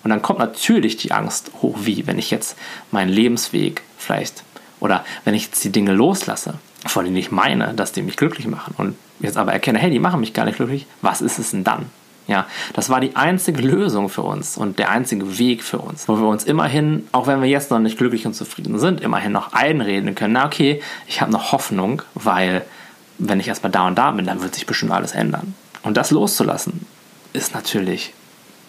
Und 0.04 0.10
dann 0.10 0.22
kommt 0.22 0.40
natürlich 0.40 0.98
die 0.98 1.12
Angst 1.12 1.52
hoch, 1.62 1.78
wie 1.82 2.08
wenn 2.08 2.18
ich 2.18 2.32
jetzt 2.32 2.58
meinen 2.92 3.10
Lebensweg 3.10 3.84
vielleicht 3.98 4.44
oder 4.80 5.04
wenn 5.26 5.34
ich 5.34 5.46
jetzt 5.46 5.64
die 5.64 5.72
Dinge 5.72 5.92
loslasse, 5.92 6.56
von 6.86 7.04
denen 7.04 7.18
ich 7.18 7.32
meine, 7.32 7.74
dass 7.74 7.92
die 7.92 8.02
mich 8.02 8.16
glücklich 8.16 8.48
machen 8.48 8.74
und 8.78 8.96
jetzt 9.20 9.38
aber 9.38 9.52
erkenne, 9.52 9.80
hey, 9.80 9.92
die 9.92 10.00
machen 10.00 10.22
mich 10.22 10.34
gar 10.34 10.46
nicht 10.46 10.56
glücklich, 10.56 10.86
was 11.02 11.22
ist 11.22 11.40
es 11.40 11.52
denn 11.52 11.66
dann? 11.66 11.88
Ja, 12.30 12.46
das 12.74 12.92
war 12.92 13.00
die 13.00 13.16
einzige 13.16 13.60
Lösung 13.64 14.08
für 14.08 14.22
uns 14.22 14.56
und 14.56 14.78
der 14.78 14.92
einzige 14.92 15.40
Weg 15.40 15.64
für 15.64 15.80
uns, 15.80 16.08
wo 16.08 16.16
wir 16.16 16.28
uns 16.28 16.44
immerhin, 16.44 17.08
auch 17.12 17.26
wenn 17.26 17.42
wir 17.42 17.50
jetzt 17.50 17.72
noch 17.72 17.80
nicht 17.80 17.98
glücklich 17.98 18.28
und 18.28 18.36
zufrieden 18.36 18.78
sind, 18.78 19.02
immerhin 19.02 19.32
noch 19.32 19.54
einreden 19.54 20.14
können, 20.14 20.34
na 20.34 20.46
okay, 20.46 20.80
ich 21.08 21.22
habe 21.22 21.32
noch 21.32 21.52
Hoffnung, 21.54 22.04
weil 22.14 22.62
wenn 23.18 23.40
ich 23.40 23.48
erstmal 23.48 23.72
da 23.72 23.88
und 23.88 23.98
da 23.98 24.12
bin, 24.12 24.28
dann 24.28 24.44
wird 24.44 24.54
sich 24.54 24.68
bestimmt 24.68 24.92
alles 24.92 25.14
ändern. 25.14 25.56
Und 25.82 25.98
das 25.98 26.12
loszulassen, 26.12 26.86
ist 27.34 27.56
natürlich 27.56 28.14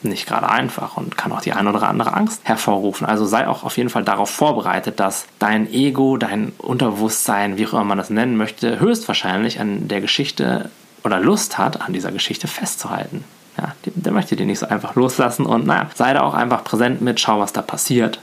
nicht 0.03 0.27
gerade 0.27 0.49
einfach 0.49 0.97
und 0.97 1.19
kann 1.19 1.31
auch 1.31 1.43
die 1.43 1.53
eine 1.53 1.69
oder 1.69 1.87
andere 1.87 2.15
Angst 2.15 2.41
hervorrufen. 2.45 3.07
Also 3.07 3.27
sei 3.27 3.47
auch 3.47 3.63
auf 3.63 3.77
jeden 3.77 3.91
Fall 3.91 4.05
darauf 4.05 4.31
vorbereitet, 4.31 4.99
dass 5.01 5.27
dein 5.39 5.71
Ego, 5.71 6.17
dein 6.17 6.53
Unterbewusstsein, 6.57 7.59
wie 7.59 7.67
auch 7.67 7.75
immer 7.75 7.85
man 7.85 7.99
das 7.99 8.09
nennen 8.09 8.39
möchte, 8.39 8.81
höchstwahrscheinlich 8.81 9.61
an 9.61 9.87
der 9.87 10.01
Geschichte 10.01 10.71
oder 11.05 11.21
Lust 11.21 11.59
hat, 11.59 11.83
an 11.83 11.93
dieser 11.93 12.11
Geschichte 12.11 12.49
festzuhalten 12.49 13.23
ja, 13.61 13.75
der 13.85 14.13
möchte 14.13 14.37
den 14.37 14.47
nicht 14.47 14.59
so 14.59 14.67
einfach 14.67 14.95
loslassen 14.95 15.45
und 15.45 15.67
naja, 15.67 15.91
sei 15.95 16.15
da 16.15 16.23
auch 16.23 16.35
einfach 16.35 16.65
präsent 16.65 17.03
mit, 17.03 17.21
schau, 17.21 17.41
was 17.41 17.53
da 17.53 17.63
passiert 17.63 18.21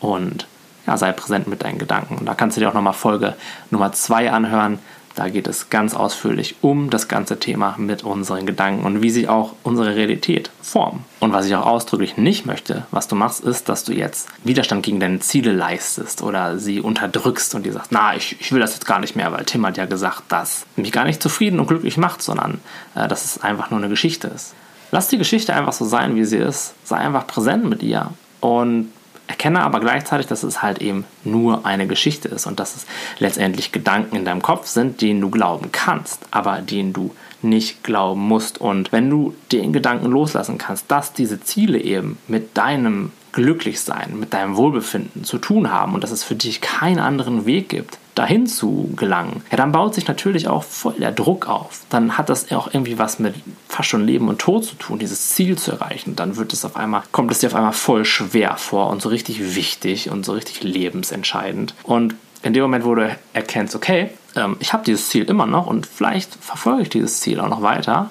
und 0.00 0.46
ja, 0.86 0.96
sei 0.96 1.12
präsent 1.12 1.46
mit 1.46 1.62
deinen 1.62 1.78
Gedanken. 1.78 2.16
Und 2.16 2.26
da 2.26 2.34
kannst 2.34 2.56
du 2.56 2.60
dir 2.60 2.68
auch 2.70 2.74
nochmal 2.74 2.94
Folge 2.94 3.34
Nummer 3.70 3.92
2 3.92 4.32
anhören. 4.32 4.78
Da 5.14 5.28
geht 5.28 5.48
es 5.48 5.68
ganz 5.68 5.94
ausführlich 5.94 6.56
um 6.62 6.90
das 6.90 7.08
ganze 7.08 7.40
Thema 7.40 7.74
mit 7.76 8.04
unseren 8.04 8.46
Gedanken 8.46 8.86
und 8.86 9.02
wie 9.02 9.10
sie 9.10 9.28
auch 9.28 9.52
unsere 9.64 9.96
Realität 9.96 10.50
formen. 10.62 11.04
Und 11.18 11.32
was 11.32 11.44
ich 11.44 11.56
auch 11.56 11.66
ausdrücklich 11.66 12.16
nicht 12.16 12.46
möchte, 12.46 12.86
was 12.92 13.08
du 13.08 13.16
machst, 13.16 13.44
ist, 13.44 13.68
dass 13.68 13.82
du 13.82 13.92
jetzt 13.92 14.28
Widerstand 14.44 14.84
gegen 14.84 15.00
deine 15.00 15.18
Ziele 15.18 15.52
leistest 15.52 16.22
oder 16.22 16.58
sie 16.58 16.80
unterdrückst 16.80 17.56
und 17.56 17.66
dir 17.66 17.72
sagst, 17.72 17.90
na, 17.90 18.14
ich, 18.14 18.40
ich 18.40 18.52
will 18.52 18.60
das 18.60 18.74
jetzt 18.74 18.86
gar 18.86 19.00
nicht 19.00 19.16
mehr, 19.16 19.32
weil 19.32 19.44
Tim 19.44 19.66
hat 19.66 19.76
ja 19.76 19.86
gesagt, 19.86 20.22
dass 20.28 20.66
mich 20.76 20.92
gar 20.92 21.04
nicht 21.04 21.20
zufrieden 21.20 21.58
und 21.58 21.66
glücklich 21.66 21.96
macht, 21.98 22.22
sondern 22.22 22.60
äh, 22.94 23.08
dass 23.08 23.24
es 23.24 23.42
einfach 23.42 23.70
nur 23.70 23.80
eine 23.80 23.88
Geschichte 23.88 24.28
ist. 24.28 24.54
Lass 24.90 25.08
die 25.08 25.18
Geschichte 25.18 25.54
einfach 25.54 25.72
so 25.72 25.84
sein, 25.84 26.14
wie 26.16 26.24
sie 26.24 26.38
ist. 26.38 26.74
Sei 26.84 26.96
einfach 26.96 27.26
präsent 27.26 27.64
mit 27.64 27.82
ihr 27.82 28.10
und 28.40 28.90
erkenne 29.26 29.60
aber 29.60 29.80
gleichzeitig, 29.80 30.26
dass 30.26 30.42
es 30.42 30.62
halt 30.62 30.80
eben 30.80 31.04
nur 31.22 31.66
eine 31.66 31.86
Geschichte 31.86 32.28
ist 32.28 32.46
und 32.46 32.58
dass 32.58 32.74
es 32.74 32.86
letztendlich 33.18 33.72
Gedanken 33.72 34.16
in 34.16 34.24
deinem 34.24 34.42
Kopf 34.42 34.66
sind, 34.66 35.02
denen 35.02 35.20
du 35.20 35.30
glauben 35.30 35.70
kannst, 35.70 36.26
aber 36.30 36.60
denen 36.60 36.94
du 36.94 37.14
nicht 37.42 37.84
glauben 37.84 38.22
musst. 38.22 38.58
Und 38.58 38.90
wenn 38.90 39.10
du 39.10 39.34
den 39.52 39.72
Gedanken 39.72 40.06
loslassen 40.06 40.58
kannst, 40.58 40.90
dass 40.90 41.12
diese 41.12 41.40
Ziele 41.40 41.78
eben 41.78 42.18
mit 42.26 42.56
deinem 42.56 43.12
Glücklichsein, 43.32 44.18
mit 44.18 44.32
deinem 44.34 44.56
Wohlbefinden 44.56 45.24
zu 45.24 45.38
tun 45.38 45.72
haben 45.72 45.94
und 45.94 46.04
dass 46.04 46.10
es 46.10 46.24
für 46.24 46.34
dich 46.34 46.60
keinen 46.60 46.98
anderen 46.98 47.46
Weg 47.46 47.68
gibt, 47.68 47.98
dahin 48.14 48.46
zu 48.46 48.90
gelangen, 48.96 49.42
ja, 49.50 49.56
dann 49.56 49.70
baut 49.70 49.94
sich 49.94 50.08
natürlich 50.08 50.48
auch 50.48 50.64
voll 50.64 50.94
der 50.94 51.12
Druck 51.12 51.48
auf. 51.48 51.82
Dann 51.88 52.18
hat 52.18 52.28
das 52.28 52.50
auch 52.50 52.72
irgendwie 52.72 52.98
was 52.98 53.20
mit 53.20 53.34
fast 53.68 53.88
schon 53.88 54.04
Leben 54.04 54.28
und 54.28 54.40
Tod 54.40 54.64
zu 54.64 54.74
tun, 54.74 54.98
dieses 54.98 55.30
Ziel 55.30 55.56
zu 55.56 55.70
erreichen. 55.70 56.16
Dann 56.16 56.36
wird 56.36 56.52
es 56.52 56.64
auf 56.64 56.76
einmal, 56.76 57.02
kommt 57.12 57.30
es 57.30 57.38
dir 57.38 57.46
auf 57.46 57.54
einmal 57.54 57.72
voll 57.72 58.04
schwer 58.04 58.56
vor 58.56 58.90
und 58.90 59.00
so 59.00 59.08
richtig 59.08 59.54
wichtig 59.54 60.10
und 60.10 60.24
so 60.24 60.32
richtig 60.32 60.64
lebensentscheidend. 60.64 61.74
Und 61.84 62.16
in 62.42 62.54
dem 62.54 62.62
Moment, 62.62 62.84
wo 62.84 62.94
du 62.94 63.16
erkennst, 63.32 63.76
okay, 63.76 64.10
ähm, 64.34 64.56
ich 64.58 64.72
habe 64.72 64.84
dieses 64.84 65.08
Ziel 65.08 65.24
immer 65.24 65.46
noch 65.46 65.66
und 65.66 65.86
vielleicht 65.86 66.34
verfolge 66.34 66.82
ich 66.82 66.88
dieses 66.88 67.20
Ziel 67.20 67.40
auch 67.40 67.48
noch 67.48 67.62
weiter, 67.62 68.10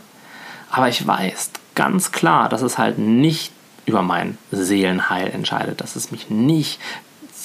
aber 0.69 0.87
ich 0.89 1.05
weiß 1.05 1.51
ganz 1.75 2.11
klar, 2.11 2.49
dass 2.49 2.61
es 2.61 2.77
halt 2.77 2.97
nicht 2.97 3.51
über 3.87 4.03
mein 4.03 4.37
Seelenheil 4.51 5.29
entscheidet, 5.29 5.81
dass 5.81 5.95
es 5.95 6.11
mich 6.11 6.29
nicht 6.29 6.79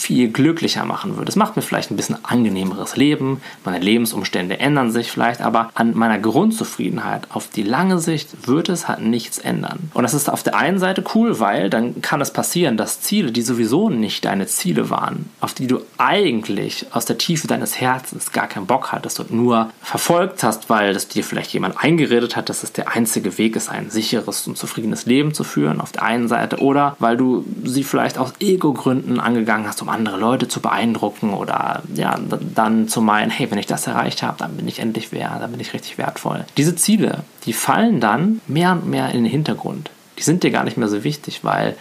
viel 0.02 0.30
glücklicher 0.30 0.84
machen 0.84 1.16
würde. 1.16 1.28
Es 1.28 1.36
macht 1.36 1.56
mir 1.56 1.62
vielleicht 1.62 1.90
ein 1.90 1.96
bisschen 1.96 2.24
angenehmeres 2.24 2.96
Leben, 2.96 3.40
meine 3.64 3.78
Lebensumstände 3.78 4.58
ändern 4.58 4.90
sich 4.90 5.10
vielleicht, 5.10 5.40
aber 5.40 5.70
an 5.74 5.96
meiner 5.96 6.18
Grundzufriedenheit 6.18 7.28
auf 7.30 7.48
die 7.48 7.62
lange 7.62 7.98
Sicht 7.98 8.48
wird 8.48 8.68
es 8.68 8.88
halt 8.88 9.00
nichts 9.00 9.38
ändern. 9.38 9.90
Und 9.94 10.02
das 10.02 10.14
ist 10.14 10.28
auf 10.28 10.42
der 10.42 10.56
einen 10.56 10.78
Seite 10.78 11.04
cool, 11.14 11.38
weil 11.38 11.70
dann 11.70 12.02
kann 12.02 12.20
es 12.20 12.32
passieren, 12.32 12.76
dass 12.76 13.00
Ziele, 13.00 13.32
die 13.32 13.42
sowieso 13.42 13.90
nicht 13.90 14.24
deine 14.24 14.46
Ziele 14.46 14.90
waren, 14.90 15.30
auf 15.40 15.54
die 15.54 15.66
du 15.66 15.80
eigentlich 15.98 16.86
aus 16.90 17.04
der 17.04 17.18
Tiefe 17.18 17.46
deines 17.46 17.80
Herzens 17.80 18.32
gar 18.32 18.48
keinen 18.48 18.66
Bock 18.66 18.92
hattest 18.92 19.20
und 19.20 19.30
nur 19.30 19.70
verfolgt 19.80 20.42
hast, 20.42 20.68
weil 20.68 20.94
das 20.94 21.08
dir 21.08 21.22
vielleicht 21.22 21.52
jemand 21.52 21.82
eingeredet 21.82 22.36
hat, 22.36 22.48
dass 22.48 22.62
es 22.62 22.72
der 22.72 22.92
einzige 22.92 23.38
Weg 23.38 23.54
ist, 23.56 23.68
ein 23.68 23.90
sicheres 23.90 24.46
und 24.46 24.58
zufriedenes 24.58 25.06
Leben 25.06 25.32
zu 25.32 25.44
führen, 25.44 25.80
auf 25.80 25.92
der 25.92 26.02
einen 26.02 26.26
Seite, 26.28 26.60
oder 26.60 26.96
weil 26.98 27.16
du 27.16 27.44
sie 27.64 27.84
vielleicht 27.84 28.18
aus 28.18 28.32
Ego-Gründen 28.40 29.20
angegangen 29.20 29.66
hast, 29.66 29.80
um 29.82 29.88
andere 29.92 30.16
Leute 30.18 30.48
zu 30.48 30.60
beeindrucken 30.60 31.34
oder 31.34 31.82
ja, 31.94 32.18
dann 32.54 32.88
zu 32.88 33.00
meinen, 33.00 33.30
hey, 33.30 33.50
wenn 33.50 33.58
ich 33.58 33.66
das 33.66 33.86
erreicht 33.86 34.22
habe, 34.22 34.38
dann 34.38 34.56
bin 34.56 34.66
ich 34.66 34.78
endlich 34.78 35.12
wert, 35.12 35.40
dann 35.40 35.50
bin 35.50 35.60
ich 35.60 35.74
richtig 35.74 35.98
wertvoll. 35.98 36.44
Diese 36.56 36.74
Ziele, 36.74 37.24
die 37.44 37.52
fallen 37.52 38.00
dann 38.00 38.40
mehr 38.46 38.72
und 38.72 38.88
mehr 38.88 39.08
in 39.10 39.24
den 39.24 39.30
Hintergrund. 39.30 39.90
Die 40.18 40.22
sind 40.22 40.42
dir 40.42 40.50
gar 40.50 40.64
nicht 40.64 40.76
mehr 40.76 40.88
so 40.88 41.04
wichtig, 41.04 41.44
weil 41.44 41.76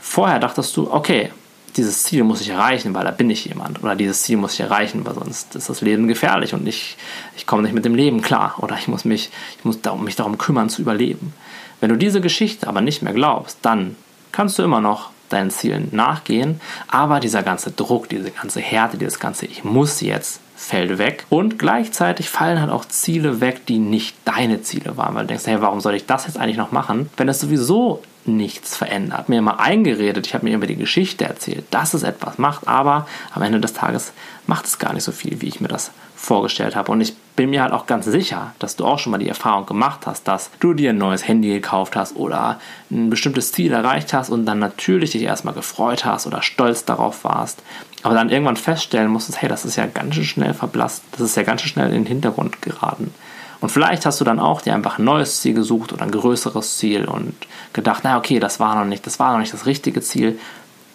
vorher 0.00 0.38
dachtest 0.38 0.76
du, 0.76 0.90
okay, 0.92 1.30
dieses 1.76 2.04
Ziel 2.04 2.24
muss 2.24 2.40
ich 2.40 2.48
erreichen, 2.48 2.94
weil 2.94 3.04
da 3.04 3.10
bin 3.10 3.28
ich 3.28 3.44
jemand. 3.44 3.82
Oder 3.82 3.96
dieses 3.96 4.22
Ziel 4.22 4.38
muss 4.38 4.54
ich 4.54 4.60
erreichen, 4.60 5.04
weil 5.04 5.14
sonst 5.14 5.54
ist 5.54 5.68
das 5.68 5.80
Leben 5.82 6.08
gefährlich 6.08 6.54
und 6.54 6.66
ich, 6.66 6.96
ich 7.36 7.46
komme 7.46 7.62
nicht 7.62 7.74
mit 7.74 7.84
dem 7.84 7.94
Leben 7.94 8.22
klar. 8.22 8.54
Oder 8.58 8.76
ich 8.78 8.88
muss, 8.88 9.04
mich, 9.04 9.30
ich 9.58 9.64
muss 9.64 9.82
darum, 9.82 10.04
mich 10.04 10.16
darum 10.16 10.38
kümmern 10.38 10.70
zu 10.70 10.80
überleben. 10.80 11.34
Wenn 11.80 11.90
du 11.90 11.96
diese 11.96 12.20
Geschichte 12.20 12.66
aber 12.66 12.80
nicht 12.80 13.02
mehr 13.02 13.12
glaubst, 13.12 13.58
dann 13.62 13.96
kannst 14.32 14.58
du 14.58 14.62
immer 14.62 14.80
noch 14.80 15.10
deinen 15.28 15.50
Zielen 15.50 15.88
nachgehen, 15.92 16.60
aber 16.88 17.20
dieser 17.20 17.42
ganze 17.42 17.70
Druck, 17.70 18.08
diese 18.08 18.30
ganze 18.30 18.60
Härte, 18.60 18.98
dieses 18.98 19.20
ganze 19.20 19.46
Ich 19.46 19.64
muss 19.64 20.00
jetzt 20.00 20.40
fällt 20.56 20.98
weg 20.98 21.26
und 21.28 21.58
gleichzeitig 21.58 22.30
fallen 22.30 22.60
halt 22.60 22.70
auch 22.70 22.86
Ziele 22.86 23.40
weg, 23.40 23.66
die 23.66 23.78
nicht 23.78 24.16
deine 24.24 24.62
Ziele 24.62 24.96
waren, 24.96 25.14
weil 25.14 25.22
du 25.22 25.28
denkst, 25.28 25.46
hey, 25.46 25.60
warum 25.60 25.80
soll 25.80 25.94
ich 25.94 26.06
das 26.06 26.26
jetzt 26.26 26.38
eigentlich 26.38 26.56
noch 26.56 26.72
machen, 26.72 27.10
wenn 27.16 27.28
es 27.28 27.40
sowieso 27.40 28.02
nichts 28.24 28.76
verändert. 28.76 29.28
Mir 29.28 29.38
immer 29.38 29.60
eingeredet, 29.60 30.26
ich 30.26 30.34
habe 30.34 30.46
mir 30.46 30.54
über 30.54 30.66
die 30.66 30.76
Geschichte 30.76 31.24
erzählt, 31.24 31.64
dass 31.70 31.94
es 31.94 32.02
etwas 32.02 32.38
macht, 32.38 32.66
aber 32.66 33.06
am 33.32 33.42
Ende 33.42 33.60
des 33.60 33.72
Tages 33.72 34.12
macht 34.46 34.66
es 34.66 34.78
gar 34.78 34.92
nicht 34.92 35.04
so 35.04 35.12
viel, 35.12 35.40
wie 35.40 35.48
ich 35.48 35.60
mir 35.60 35.68
das 35.68 35.90
vorgestellt 36.16 36.74
habe. 36.74 36.90
Und 36.90 37.00
ich 37.00 37.14
bin 37.36 37.50
mir 37.50 37.62
halt 37.62 37.72
auch 37.72 37.86
ganz 37.86 38.06
sicher, 38.06 38.54
dass 38.58 38.76
du 38.76 38.86
auch 38.86 38.98
schon 38.98 39.12
mal 39.12 39.18
die 39.18 39.28
Erfahrung 39.28 39.66
gemacht 39.66 40.06
hast, 40.06 40.26
dass 40.26 40.50
du 40.58 40.72
dir 40.72 40.90
ein 40.90 40.98
neues 40.98 41.28
Handy 41.28 41.50
gekauft 41.50 41.94
hast 41.94 42.16
oder 42.16 42.58
ein 42.90 43.10
bestimmtes 43.10 43.52
Ziel 43.52 43.72
erreicht 43.72 44.14
hast 44.14 44.30
und 44.30 44.46
dann 44.46 44.58
natürlich 44.58 45.12
dich 45.12 45.22
erstmal 45.22 45.54
gefreut 45.54 46.04
hast 46.04 46.26
oder 46.26 46.42
stolz 46.42 46.86
darauf 46.86 47.24
warst, 47.24 47.62
aber 48.02 48.14
dann 48.14 48.30
irgendwann 48.30 48.56
feststellen 48.56 49.10
musstest, 49.10 49.42
hey, 49.42 49.48
das 49.48 49.64
ist 49.66 49.76
ja 49.76 49.86
ganz 49.86 50.14
schön 50.14 50.24
schnell 50.24 50.54
verblasst, 50.54 51.02
das 51.12 51.20
ist 51.20 51.36
ja 51.36 51.42
ganz 51.42 51.60
schön 51.60 51.70
schnell 51.70 51.88
in 51.88 52.04
den 52.04 52.06
Hintergrund 52.06 52.62
geraten. 52.62 53.12
Und 53.60 53.70
vielleicht 53.70 54.04
hast 54.04 54.20
du 54.20 54.24
dann 54.24 54.38
auch 54.38 54.60
dir 54.60 54.74
einfach 54.74 54.98
ein 54.98 55.04
neues 55.04 55.40
Ziel 55.40 55.54
gesucht 55.54 55.92
oder 55.92 56.02
ein 56.02 56.10
größeres 56.10 56.76
Ziel 56.76 57.06
und 57.06 57.34
gedacht, 57.72 58.02
na 58.04 58.18
okay, 58.18 58.38
das 58.38 58.60
war 58.60 58.74
noch 58.76 58.84
nicht, 58.84 59.06
das 59.06 59.18
war 59.18 59.32
noch 59.32 59.40
nicht 59.40 59.52
das 59.52 59.66
richtige 59.66 60.00
Ziel 60.02 60.38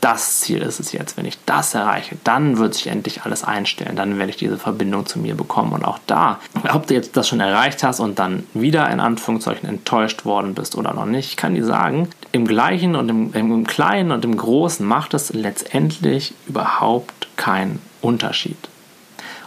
das 0.02 0.40
Ziel 0.40 0.62
ist 0.64 0.80
es 0.80 0.92
jetzt. 0.92 1.16
Wenn 1.16 1.26
ich 1.26 1.38
das 1.46 1.76
erreiche, 1.76 2.18
dann 2.24 2.58
wird 2.58 2.74
sich 2.74 2.88
endlich 2.88 3.22
alles 3.22 3.44
einstellen. 3.44 3.96
Dann 3.96 4.18
werde 4.18 4.32
ich 4.32 4.38
diese 4.38 4.58
Verbindung 4.58 5.06
zu 5.06 5.20
mir 5.20 5.36
bekommen. 5.36 5.74
Und 5.74 5.86
auch 5.86 6.00
da, 6.08 6.40
ob 6.74 6.88
du 6.88 6.96
jetzt 6.96 7.16
das 7.16 7.28
schon 7.28 7.40
erreicht 7.40 7.84
hast 7.84 8.00
und 8.00 8.18
dann 8.18 8.44
wieder 8.56 8.90
in 8.90 9.00
Anführungszeichen 9.00 9.70
enttäuscht 9.70 10.26
worden 10.26 10.56
bist 10.56 10.76
oder 10.76 10.94
noch 10.94 11.06
nicht, 11.06 11.38
kann 11.38 11.54
dir 11.54 11.66
sagen, 11.66 12.10
im 12.32 12.48
Gleichen 12.48 12.96
und 12.96 13.10
im, 13.10 13.34
im 13.34 13.68
Kleinen 13.68 14.12
und 14.12 14.26
im 14.26 14.36
Großen 14.36 14.86
macht 14.86 15.14
es 15.14 15.32
letztendlich 15.34 16.34
überhaupt 16.48 17.28
keinen 17.38 17.80
Unterschied. 18.02 18.58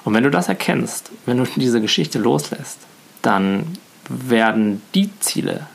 Und 0.05 0.15
wenn 0.15 0.23
du 0.23 0.31
das 0.31 0.49
erkennst, 0.49 1.11
wenn 1.27 1.39
du 1.39 1.45
diese 1.57 1.81
Geschichte 1.81 2.21
loslässt, 2.21 2.79
dann 3.23 3.79
werden 4.09 4.83
die 4.95 5.11
Ziele, 5.19 5.67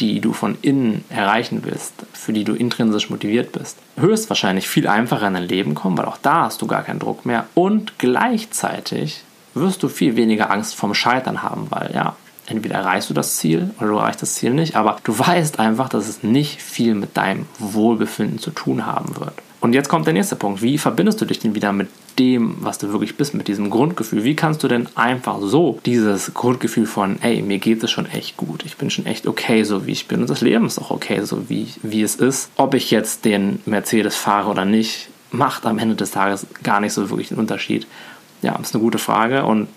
die 0.00 0.20
du 0.20 0.32
von 0.32 0.56
innen 0.62 1.04
erreichen 1.10 1.60
willst, 1.62 1.92
für 2.12 2.32
die 2.32 2.44
du 2.44 2.54
intrinsisch 2.54 3.10
motiviert 3.10 3.52
bist, 3.52 3.76
höchstwahrscheinlich 3.98 4.68
viel 4.68 4.88
einfacher 4.88 5.28
in 5.28 5.34
dein 5.34 5.44
Leben 5.44 5.74
kommen, 5.74 5.98
weil 5.98 6.06
auch 6.06 6.16
da 6.16 6.44
hast 6.44 6.62
du 6.62 6.66
gar 6.66 6.82
keinen 6.82 6.98
Druck 6.98 7.26
mehr 7.26 7.46
und 7.54 7.98
gleichzeitig 7.98 9.22
wirst 9.54 9.82
du 9.82 9.88
viel 9.88 10.16
weniger 10.16 10.50
Angst 10.50 10.74
vom 10.74 10.94
Scheitern 10.94 11.42
haben, 11.42 11.66
weil 11.70 11.90
ja, 11.94 12.16
entweder 12.46 12.76
erreichst 12.76 13.10
du 13.10 13.14
das 13.14 13.36
Ziel 13.36 13.70
oder 13.78 13.88
du 13.88 13.96
erreichst 13.96 14.22
das 14.22 14.34
Ziel 14.34 14.52
nicht, 14.52 14.76
aber 14.76 14.98
du 15.04 15.18
weißt 15.18 15.58
einfach, 15.58 15.88
dass 15.88 16.08
es 16.08 16.22
nicht 16.22 16.62
viel 16.62 16.94
mit 16.94 17.16
deinem 17.16 17.46
Wohlbefinden 17.58 18.38
zu 18.38 18.50
tun 18.50 18.86
haben 18.86 19.16
wird. 19.16 19.34
Und 19.60 19.74
jetzt 19.74 19.88
kommt 19.88 20.06
der 20.06 20.14
nächste 20.14 20.36
Punkt. 20.36 20.62
Wie 20.62 20.78
verbindest 20.78 21.20
du 21.20 21.26
dich 21.26 21.38
denn 21.38 21.54
wieder 21.54 21.72
mit 21.72 21.88
dem, 22.18 22.56
was 22.60 22.78
du 22.78 22.92
wirklich 22.92 23.16
bist, 23.16 23.34
mit 23.34 23.46
diesem 23.46 23.70
Grundgefühl? 23.70 24.24
Wie 24.24 24.34
kannst 24.34 24.62
du 24.62 24.68
denn 24.68 24.88
einfach 24.94 25.38
so 25.40 25.78
dieses 25.84 26.32
Grundgefühl 26.32 26.86
von, 26.86 27.20
ey, 27.20 27.42
mir 27.42 27.58
geht 27.58 27.82
es 27.82 27.90
schon 27.90 28.06
echt 28.06 28.36
gut, 28.36 28.64
ich 28.64 28.76
bin 28.76 28.90
schon 28.90 29.06
echt 29.06 29.26
okay, 29.26 29.62
so 29.64 29.86
wie 29.86 29.92
ich 29.92 30.08
bin 30.08 30.20
und 30.22 30.30
das 30.30 30.40
Leben 30.40 30.66
ist 30.66 30.78
auch 30.78 30.90
okay, 30.90 31.22
so 31.24 31.48
wie, 31.48 31.68
wie 31.82 32.02
es 32.02 32.16
ist. 32.16 32.50
Ob 32.56 32.74
ich 32.74 32.90
jetzt 32.90 33.24
den 33.24 33.60
Mercedes 33.66 34.16
fahre 34.16 34.50
oder 34.50 34.64
nicht, 34.64 35.08
macht 35.30 35.66
am 35.66 35.78
Ende 35.78 35.94
des 35.94 36.10
Tages 36.10 36.46
gar 36.62 36.80
nicht 36.80 36.92
so 36.92 37.10
wirklich 37.10 37.30
einen 37.30 37.40
Unterschied. 37.40 37.86
Ja, 38.42 38.56
ist 38.56 38.74
eine 38.74 38.82
gute 38.82 38.98
Frage 38.98 39.44
und 39.44 39.68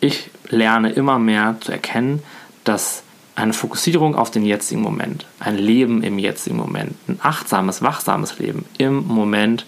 ich 0.00 0.30
lerne 0.48 0.92
immer 0.92 1.18
mehr 1.18 1.56
zu 1.60 1.72
erkennen, 1.72 2.22
dass 2.64 3.02
eine 3.40 3.52
Fokussierung 3.52 4.14
auf 4.14 4.30
den 4.30 4.44
jetzigen 4.44 4.82
Moment, 4.82 5.26
ein 5.38 5.56
Leben 5.56 6.02
im 6.02 6.18
jetzigen 6.18 6.56
Moment, 6.56 6.94
ein 7.08 7.18
achtsames, 7.22 7.82
wachsames 7.82 8.38
Leben 8.38 8.64
im 8.78 9.06
Moment 9.06 9.66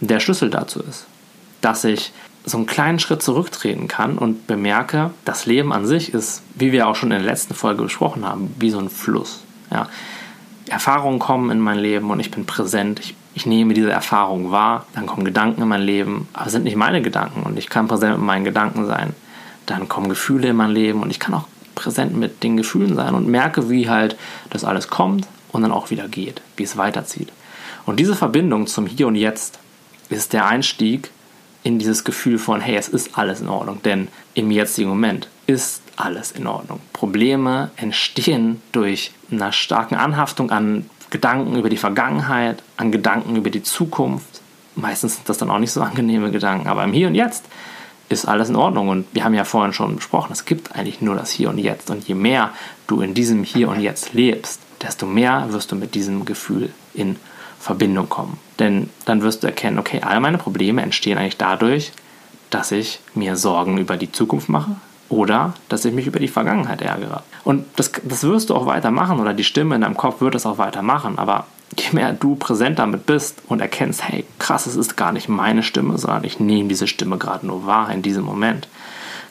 der 0.00 0.20
Schlüssel 0.20 0.50
dazu 0.50 0.80
ist. 0.80 1.06
Dass 1.60 1.84
ich 1.84 2.12
so 2.44 2.58
einen 2.58 2.66
kleinen 2.66 2.98
Schritt 2.98 3.22
zurücktreten 3.22 3.88
kann 3.88 4.18
und 4.18 4.46
bemerke, 4.46 5.10
das 5.24 5.46
Leben 5.46 5.72
an 5.72 5.86
sich 5.86 6.12
ist, 6.12 6.42
wie 6.54 6.72
wir 6.72 6.86
auch 6.86 6.96
schon 6.96 7.10
in 7.10 7.18
der 7.18 7.26
letzten 7.26 7.54
Folge 7.54 7.82
besprochen 7.82 8.26
haben, 8.26 8.54
wie 8.58 8.70
so 8.70 8.78
ein 8.78 8.90
Fluss. 8.90 9.42
Ja. 9.70 9.88
Erfahrungen 10.68 11.18
kommen 11.18 11.50
in 11.50 11.60
mein 11.60 11.78
Leben 11.78 12.10
und 12.10 12.20
ich 12.20 12.30
bin 12.30 12.44
präsent. 12.46 13.00
Ich, 13.00 13.14
ich 13.34 13.46
nehme 13.46 13.74
diese 13.74 13.90
Erfahrung 13.90 14.50
wahr. 14.50 14.86
Dann 14.94 15.06
kommen 15.06 15.24
Gedanken 15.24 15.62
in 15.62 15.68
mein 15.68 15.82
Leben, 15.82 16.28
aber 16.34 16.46
es 16.46 16.52
sind 16.52 16.64
nicht 16.64 16.76
meine 16.76 17.00
Gedanken 17.00 17.42
und 17.42 17.58
ich 17.58 17.70
kann 17.70 17.88
präsent 17.88 18.18
mit 18.18 18.26
meinen 18.26 18.44
Gedanken 18.44 18.86
sein. 18.86 19.14
Dann 19.66 19.88
kommen 19.88 20.10
Gefühle 20.10 20.48
in 20.48 20.56
mein 20.56 20.70
Leben 20.70 21.02
und 21.02 21.10
ich 21.10 21.18
kann 21.18 21.34
auch 21.34 21.46
präsent 21.74 22.16
mit 22.16 22.42
den 22.42 22.56
Gefühlen 22.56 22.94
sein 22.94 23.14
und 23.14 23.26
merke, 23.26 23.70
wie 23.70 23.88
halt 23.88 24.16
das 24.50 24.64
alles 24.64 24.88
kommt 24.88 25.26
und 25.52 25.62
dann 25.62 25.72
auch 25.72 25.90
wieder 25.90 26.08
geht, 26.08 26.40
wie 26.56 26.62
es 26.62 26.76
weiterzieht. 26.76 27.30
Und 27.86 28.00
diese 28.00 28.14
Verbindung 28.14 28.66
zum 28.66 28.86
Hier 28.86 29.06
und 29.06 29.16
Jetzt 29.16 29.58
ist 30.08 30.32
der 30.32 30.46
Einstieg 30.46 31.10
in 31.62 31.78
dieses 31.78 32.04
Gefühl 32.04 32.38
von, 32.38 32.60
hey, 32.60 32.76
es 32.76 32.88
ist 32.88 33.16
alles 33.18 33.40
in 33.40 33.48
Ordnung, 33.48 33.80
denn 33.82 34.08
im 34.34 34.50
jetzigen 34.50 34.88
Moment 34.88 35.28
ist 35.46 35.82
alles 35.96 36.32
in 36.32 36.46
Ordnung. 36.46 36.80
Probleme 36.92 37.70
entstehen 37.76 38.60
durch 38.72 39.12
eine 39.30 39.52
starke 39.52 39.98
Anhaftung 39.98 40.50
an 40.50 40.88
Gedanken 41.10 41.56
über 41.56 41.70
die 41.70 41.76
Vergangenheit, 41.76 42.62
an 42.76 42.90
Gedanken 42.90 43.36
über 43.36 43.50
die 43.50 43.62
Zukunft. 43.62 44.40
Meistens 44.74 45.16
sind 45.16 45.28
das 45.28 45.38
dann 45.38 45.50
auch 45.50 45.58
nicht 45.58 45.72
so 45.72 45.80
angenehme 45.80 46.30
Gedanken, 46.30 46.66
aber 46.68 46.84
im 46.84 46.92
Hier 46.92 47.08
und 47.08 47.14
Jetzt 47.14 47.44
ist 48.08 48.26
alles 48.26 48.48
in 48.48 48.56
Ordnung. 48.56 48.88
Und 48.88 49.06
wir 49.12 49.24
haben 49.24 49.34
ja 49.34 49.44
vorhin 49.44 49.72
schon 49.72 49.96
besprochen, 49.96 50.32
es 50.32 50.44
gibt 50.44 50.74
eigentlich 50.74 51.00
nur 51.00 51.14
das 51.14 51.30
Hier 51.30 51.50
und 51.50 51.58
Jetzt. 51.58 51.90
Und 51.90 52.06
je 52.06 52.14
mehr 52.14 52.50
du 52.86 53.00
in 53.00 53.14
diesem 53.14 53.44
Hier 53.44 53.68
und 53.68 53.80
Jetzt 53.80 54.12
lebst, 54.12 54.60
desto 54.82 55.06
mehr 55.06 55.52
wirst 55.52 55.72
du 55.72 55.76
mit 55.76 55.94
diesem 55.94 56.24
Gefühl 56.24 56.70
in 56.92 57.16
Verbindung 57.58 58.08
kommen. 58.08 58.38
Denn 58.58 58.90
dann 59.06 59.22
wirst 59.22 59.42
du 59.42 59.46
erkennen, 59.46 59.78
okay, 59.78 60.02
all 60.02 60.20
meine 60.20 60.38
Probleme 60.38 60.82
entstehen 60.82 61.18
eigentlich 61.18 61.38
dadurch, 61.38 61.92
dass 62.50 62.72
ich 62.72 63.00
mir 63.14 63.36
Sorgen 63.36 63.78
über 63.78 63.96
die 63.96 64.12
Zukunft 64.12 64.48
mache 64.48 64.76
oder 65.08 65.54
dass 65.68 65.84
ich 65.84 65.92
mich 65.92 66.06
über 66.06 66.20
die 66.20 66.28
Vergangenheit 66.28 66.82
ärgere. 66.82 67.22
Und 67.42 67.64
das, 67.76 67.90
das 68.04 68.22
wirst 68.24 68.50
du 68.50 68.54
auch 68.54 68.66
weitermachen 68.66 69.18
oder 69.18 69.32
die 69.32 69.44
Stimme 69.44 69.74
in 69.74 69.80
deinem 69.80 69.96
Kopf 69.96 70.20
wird 70.20 70.34
es 70.34 70.46
auch 70.46 70.58
weitermachen. 70.58 71.18
Aber 71.18 71.46
je 71.80 71.90
mehr 71.92 72.12
du 72.12 72.36
präsent 72.36 72.78
damit 72.78 73.06
bist 73.06 73.42
und 73.48 73.60
erkennst, 73.60 74.06
hey, 74.06 74.24
krass, 74.38 74.66
es 74.66 74.76
ist 74.76 74.96
gar 74.96 75.12
nicht 75.12 75.28
meine 75.28 75.62
Stimme, 75.62 75.98
sondern 75.98 76.24
ich 76.24 76.40
nehme 76.40 76.68
diese 76.68 76.86
Stimme 76.86 77.18
gerade 77.18 77.46
nur 77.46 77.66
wahr 77.66 77.90
in 77.90 78.02
diesem 78.02 78.24
Moment, 78.24 78.68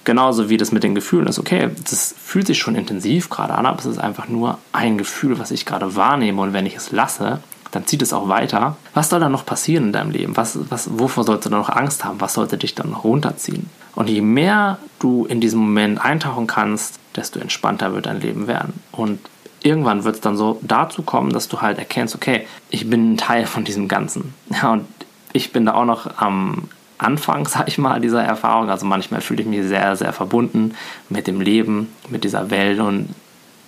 Genauso 0.05 0.49
wie 0.49 0.57
das 0.57 0.73
mit 0.73 0.83
den 0.83 0.95
Gefühlen 0.95 1.27
ist, 1.27 1.39
okay, 1.39 1.69
das 1.89 2.13
fühlt 2.21 2.47
sich 2.47 2.59
schon 2.59 2.75
intensiv 2.75 3.29
gerade 3.29 3.53
an, 3.53 3.65
aber 3.65 3.79
es 3.79 3.85
ist 3.85 3.99
einfach 3.99 4.27
nur 4.27 4.57
ein 4.73 4.97
Gefühl, 4.97 5.39
was 5.39 5.51
ich 5.51 5.65
gerade 5.65 5.95
wahrnehme 5.95 6.41
und 6.41 6.51
wenn 6.51 6.65
ich 6.65 6.75
es 6.75 6.91
lasse, 6.91 7.39
dann 7.71 7.87
zieht 7.87 8.01
es 8.01 8.11
auch 8.11 8.27
weiter. 8.27 8.75
Was 8.93 9.09
soll 9.09 9.21
dann 9.21 9.31
noch 9.31 9.45
passieren 9.45 9.85
in 9.85 9.93
deinem 9.93 10.11
Leben? 10.11 10.35
Was, 10.35 10.59
was, 10.69 10.99
wovor 10.99 11.23
sollst 11.23 11.45
du 11.45 11.49
dann 11.49 11.59
noch 11.59 11.69
Angst 11.69 12.03
haben? 12.03 12.19
Was 12.19 12.33
sollte 12.33 12.57
dich 12.57 12.75
dann 12.75 12.91
noch 12.91 13.05
runterziehen? 13.05 13.69
Und 13.95 14.09
je 14.09 14.21
mehr 14.21 14.77
du 14.99 15.25
in 15.25 15.39
diesem 15.39 15.61
Moment 15.61 16.03
eintauchen 16.03 16.47
kannst, 16.47 16.99
desto 17.15 17.39
entspannter 17.39 17.93
wird 17.93 18.05
dein 18.05 18.19
Leben 18.19 18.47
werden. 18.47 18.73
Und 18.91 19.19
irgendwann 19.63 20.03
wird 20.03 20.15
es 20.15 20.21
dann 20.21 20.37
so 20.37 20.59
dazu 20.61 21.01
kommen, 21.01 21.31
dass 21.31 21.47
du 21.47 21.61
halt 21.61 21.79
erkennst, 21.79 22.15
okay, 22.15 22.45
ich 22.69 22.89
bin 22.89 23.13
ein 23.13 23.17
Teil 23.17 23.45
von 23.45 23.63
diesem 23.63 23.87
Ganzen. 23.87 24.33
Ja, 24.61 24.73
und 24.73 24.85
ich 25.31 25.51
bin 25.51 25.65
da 25.65 25.73
auch 25.73 25.85
noch 25.85 26.17
am 26.17 26.69
Anfang, 26.97 27.47
sag 27.47 27.67
ich 27.67 27.77
mal, 27.77 27.99
dieser 27.99 28.23
Erfahrung. 28.23 28.69
Also 28.69 28.85
manchmal 28.85 29.21
fühle 29.21 29.41
ich 29.41 29.47
mich 29.47 29.63
sehr, 29.63 29.95
sehr 29.95 30.13
verbunden 30.13 30.75
mit 31.09 31.27
dem 31.27 31.41
Leben, 31.41 31.93
mit 32.09 32.23
dieser 32.23 32.49
Welt 32.49 32.79
und 32.79 33.09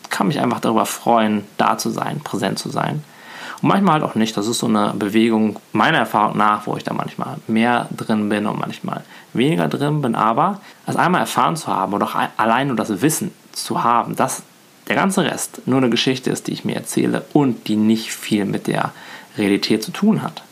kann 0.09 0.27
mich 0.27 0.39
einfach 0.39 0.59
darüber 0.59 0.85
freuen, 0.85 1.43
da 1.57 1.77
zu 1.77 1.89
sein, 1.89 2.19
präsent 2.21 2.59
zu 2.59 2.69
sein. 2.69 3.03
Und 3.61 3.69
manchmal 3.69 3.95
halt 3.95 4.03
auch 4.03 4.15
nicht. 4.15 4.37
Das 4.37 4.47
ist 4.47 4.59
so 4.59 4.67
eine 4.67 4.93
Bewegung 4.95 5.59
meiner 5.71 5.97
Erfahrung 5.97 6.37
nach, 6.37 6.67
wo 6.67 6.77
ich 6.77 6.83
da 6.83 6.93
manchmal 6.93 7.37
mehr 7.47 7.87
drin 7.95 8.29
bin 8.29 8.45
und 8.45 8.59
manchmal 8.59 9.03
weniger 9.33 9.67
drin 9.67 10.01
bin. 10.01 10.15
Aber 10.15 10.61
das 10.85 10.95
einmal 10.95 11.21
erfahren 11.21 11.55
zu 11.55 11.67
haben 11.67 11.93
oder 11.93 12.05
auch 12.05 12.15
allein 12.37 12.67
nur 12.67 12.75
das 12.75 13.01
Wissen 13.01 13.31
zu 13.51 13.83
haben, 13.83 14.15
dass 14.15 14.43
der 14.87 14.95
ganze 14.95 15.23
Rest 15.23 15.61
nur 15.65 15.77
eine 15.77 15.89
Geschichte 15.89 16.29
ist, 16.29 16.47
die 16.47 16.53
ich 16.53 16.65
mir 16.65 16.75
erzähle 16.75 17.25
und 17.33 17.67
die 17.67 17.75
nicht 17.75 18.11
viel 18.11 18.45
mit 18.45 18.67
der 18.67 18.91
Realität 19.37 19.83
zu 19.83 19.91
tun 19.91 20.21
hat. 20.21 20.43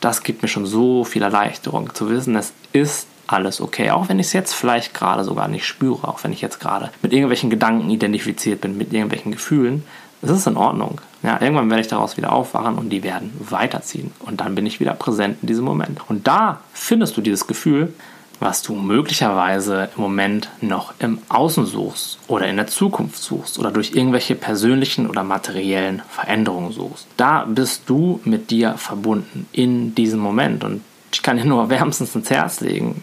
Das 0.00 0.22
gibt 0.22 0.42
mir 0.42 0.48
schon 0.48 0.66
so 0.66 1.04
viel 1.04 1.22
Erleichterung 1.22 1.94
zu 1.94 2.08
wissen, 2.08 2.36
es 2.36 2.52
ist 2.72 3.06
alles 3.26 3.60
okay. 3.60 3.90
Auch 3.90 4.08
wenn 4.08 4.18
ich 4.18 4.26
es 4.26 4.32
jetzt 4.32 4.54
vielleicht 4.54 4.94
gerade 4.94 5.24
sogar 5.24 5.48
nicht 5.48 5.66
spüre, 5.66 6.08
auch 6.08 6.24
wenn 6.24 6.32
ich 6.32 6.40
jetzt 6.40 6.58
gerade 6.58 6.90
mit 7.02 7.12
irgendwelchen 7.12 7.50
Gedanken 7.50 7.90
identifiziert 7.90 8.60
bin, 8.60 8.76
mit 8.76 8.92
irgendwelchen 8.92 9.32
Gefühlen, 9.32 9.84
es 10.22 10.30
ist 10.30 10.46
in 10.46 10.56
Ordnung. 10.56 11.00
Ja, 11.22 11.40
irgendwann 11.40 11.70
werde 11.70 11.82
ich 11.82 11.88
daraus 11.88 12.16
wieder 12.16 12.32
aufwachen 12.32 12.76
und 12.76 12.90
die 12.90 13.02
werden 13.02 13.32
weiterziehen. 13.38 14.10
Und 14.20 14.40
dann 14.40 14.54
bin 14.54 14.66
ich 14.66 14.80
wieder 14.80 14.94
präsent 14.94 15.38
in 15.42 15.48
diesem 15.48 15.64
Moment. 15.64 16.00
Und 16.08 16.26
da 16.26 16.60
findest 16.72 17.16
du 17.16 17.20
dieses 17.20 17.46
Gefühl, 17.46 17.94
was 18.40 18.62
du 18.62 18.74
möglicherweise 18.74 19.90
im 19.94 20.02
Moment 20.02 20.48
noch 20.62 20.94
im 20.98 21.18
Außen 21.28 21.66
suchst 21.66 22.18
oder 22.26 22.48
in 22.48 22.56
der 22.56 22.66
Zukunft 22.66 23.22
suchst 23.22 23.58
oder 23.58 23.70
durch 23.70 23.94
irgendwelche 23.94 24.34
persönlichen 24.34 25.08
oder 25.08 25.22
materiellen 25.22 26.02
Veränderungen 26.08 26.72
suchst. 26.72 27.06
Da 27.18 27.44
bist 27.44 27.82
du 27.86 28.20
mit 28.24 28.50
dir 28.50 28.74
verbunden 28.78 29.46
in 29.52 29.94
diesem 29.94 30.20
Moment. 30.20 30.64
Und 30.64 30.80
ich 31.12 31.22
kann 31.22 31.36
dir 31.36 31.44
nur 31.44 31.68
wärmstens 31.68 32.14
ins 32.14 32.30
Herz 32.30 32.60
legen, 32.60 33.02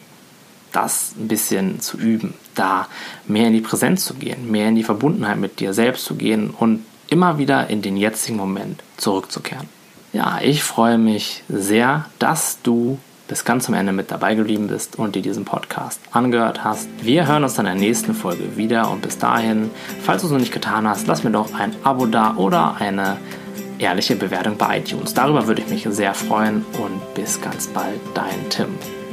das 0.71 1.13
ein 1.17 1.27
bisschen 1.27 1.79
zu 1.79 1.97
üben, 1.97 2.33
da 2.55 2.87
mehr 3.27 3.47
in 3.47 3.53
die 3.53 3.61
Präsenz 3.61 4.05
zu 4.05 4.15
gehen, 4.15 4.51
mehr 4.51 4.69
in 4.69 4.75
die 4.75 4.83
Verbundenheit 4.83 5.37
mit 5.37 5.59
dir 5.59 5.73
selbst 5.73 6.05
zu 6.05 6.15
gehen 6.15 6.49
und 6.49 6.83
immer 7.09 7.37
wieder 7.37 7.69
in 7.69 7.81
den 7.81 7.95
jetzigen 7.95 8.37
Moment 8.37 8.83
zurückzukehren. 8.97 9.69
Ja, 10.13 10.39
ich 10.41 10.63
freue 10.63 10.97
mich 10.97 11.43
sehr, 11.47 12.05
dass 12.17 12.61
du 12.63 12.97
bis 13.27 13.45
ganz 13.45 13.65
zum 13.65 13.73
Ende 13.73 13.91
mit 13.91 14.11
dabei 14.11 14.35
geblieben 14.35 14.67
bist 14.67 14.97
und 14.97 15.15
dir 15.15 15.21
diesen 15.21 15.45
Podcast 15.45 15.99
angehört 16.11 16.63
hast. 16.63 16.87
Wir 17.01 17.27
hören 17.27 17.43
uns 17.43 17.55
dann 17.55 17.65
in 17.65 17.73
der 17.73 17.87
nächsten 17.87 18.13
Folge 18.13 18.57
wieder 18.57 18.89
und 18.89 19.01
bis 19.01 19.17
dahin, 19.17 19.69
falls 20.01 20.21
du 20.21 20.27
es 20.27 20.33
noch 20.33 20.39
nicht 20.39 20.53
getan 20.53 20.87
hast, 20.87 21.07
lass 21.07 21.23
mir 21.23 21.31
doch 21.31 21.53
ein 21.53 21.75
Abo 21.83 22.05
da 22.05 22.35
oder 22.35 22.75
eine 22.79 23.17
ehrliche 23.79 24.15
Bewertung 24.15 24.57
bei 24.57 24.79
iTunes. 24.79 25.13
Darüber 25.13 25.47
würde 25.47 25.61
ich 25.61 25.69
mich 25.69 25.87
sehr 25.95 26.13
freuen 26.13 26.65
und 26.83 27.13
bis 27.13 27.41
ganz 27.41 27.67
bald, 27.67 27.99
dein 28.13 28.49
Tim. 28.49 28.69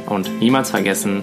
Und 0.07 0.41
niemals 0.41 0.71
vergessen, 0.71 1.23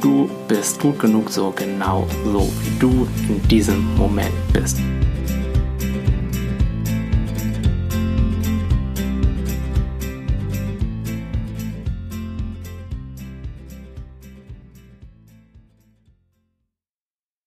du 0.00 0.28
bist 0.48 0.80
gut 0.80 0.98
genug 0.98 1.30
so 1.30 1.52
genau 1.56 2.06
so, 2.24 2.50
wie 2.62 2.78
du 2.78 3.08
in 3.28 3.46
diesem 3.48 3.94
Moment 3.96 4.34
bist. 4.52 4.78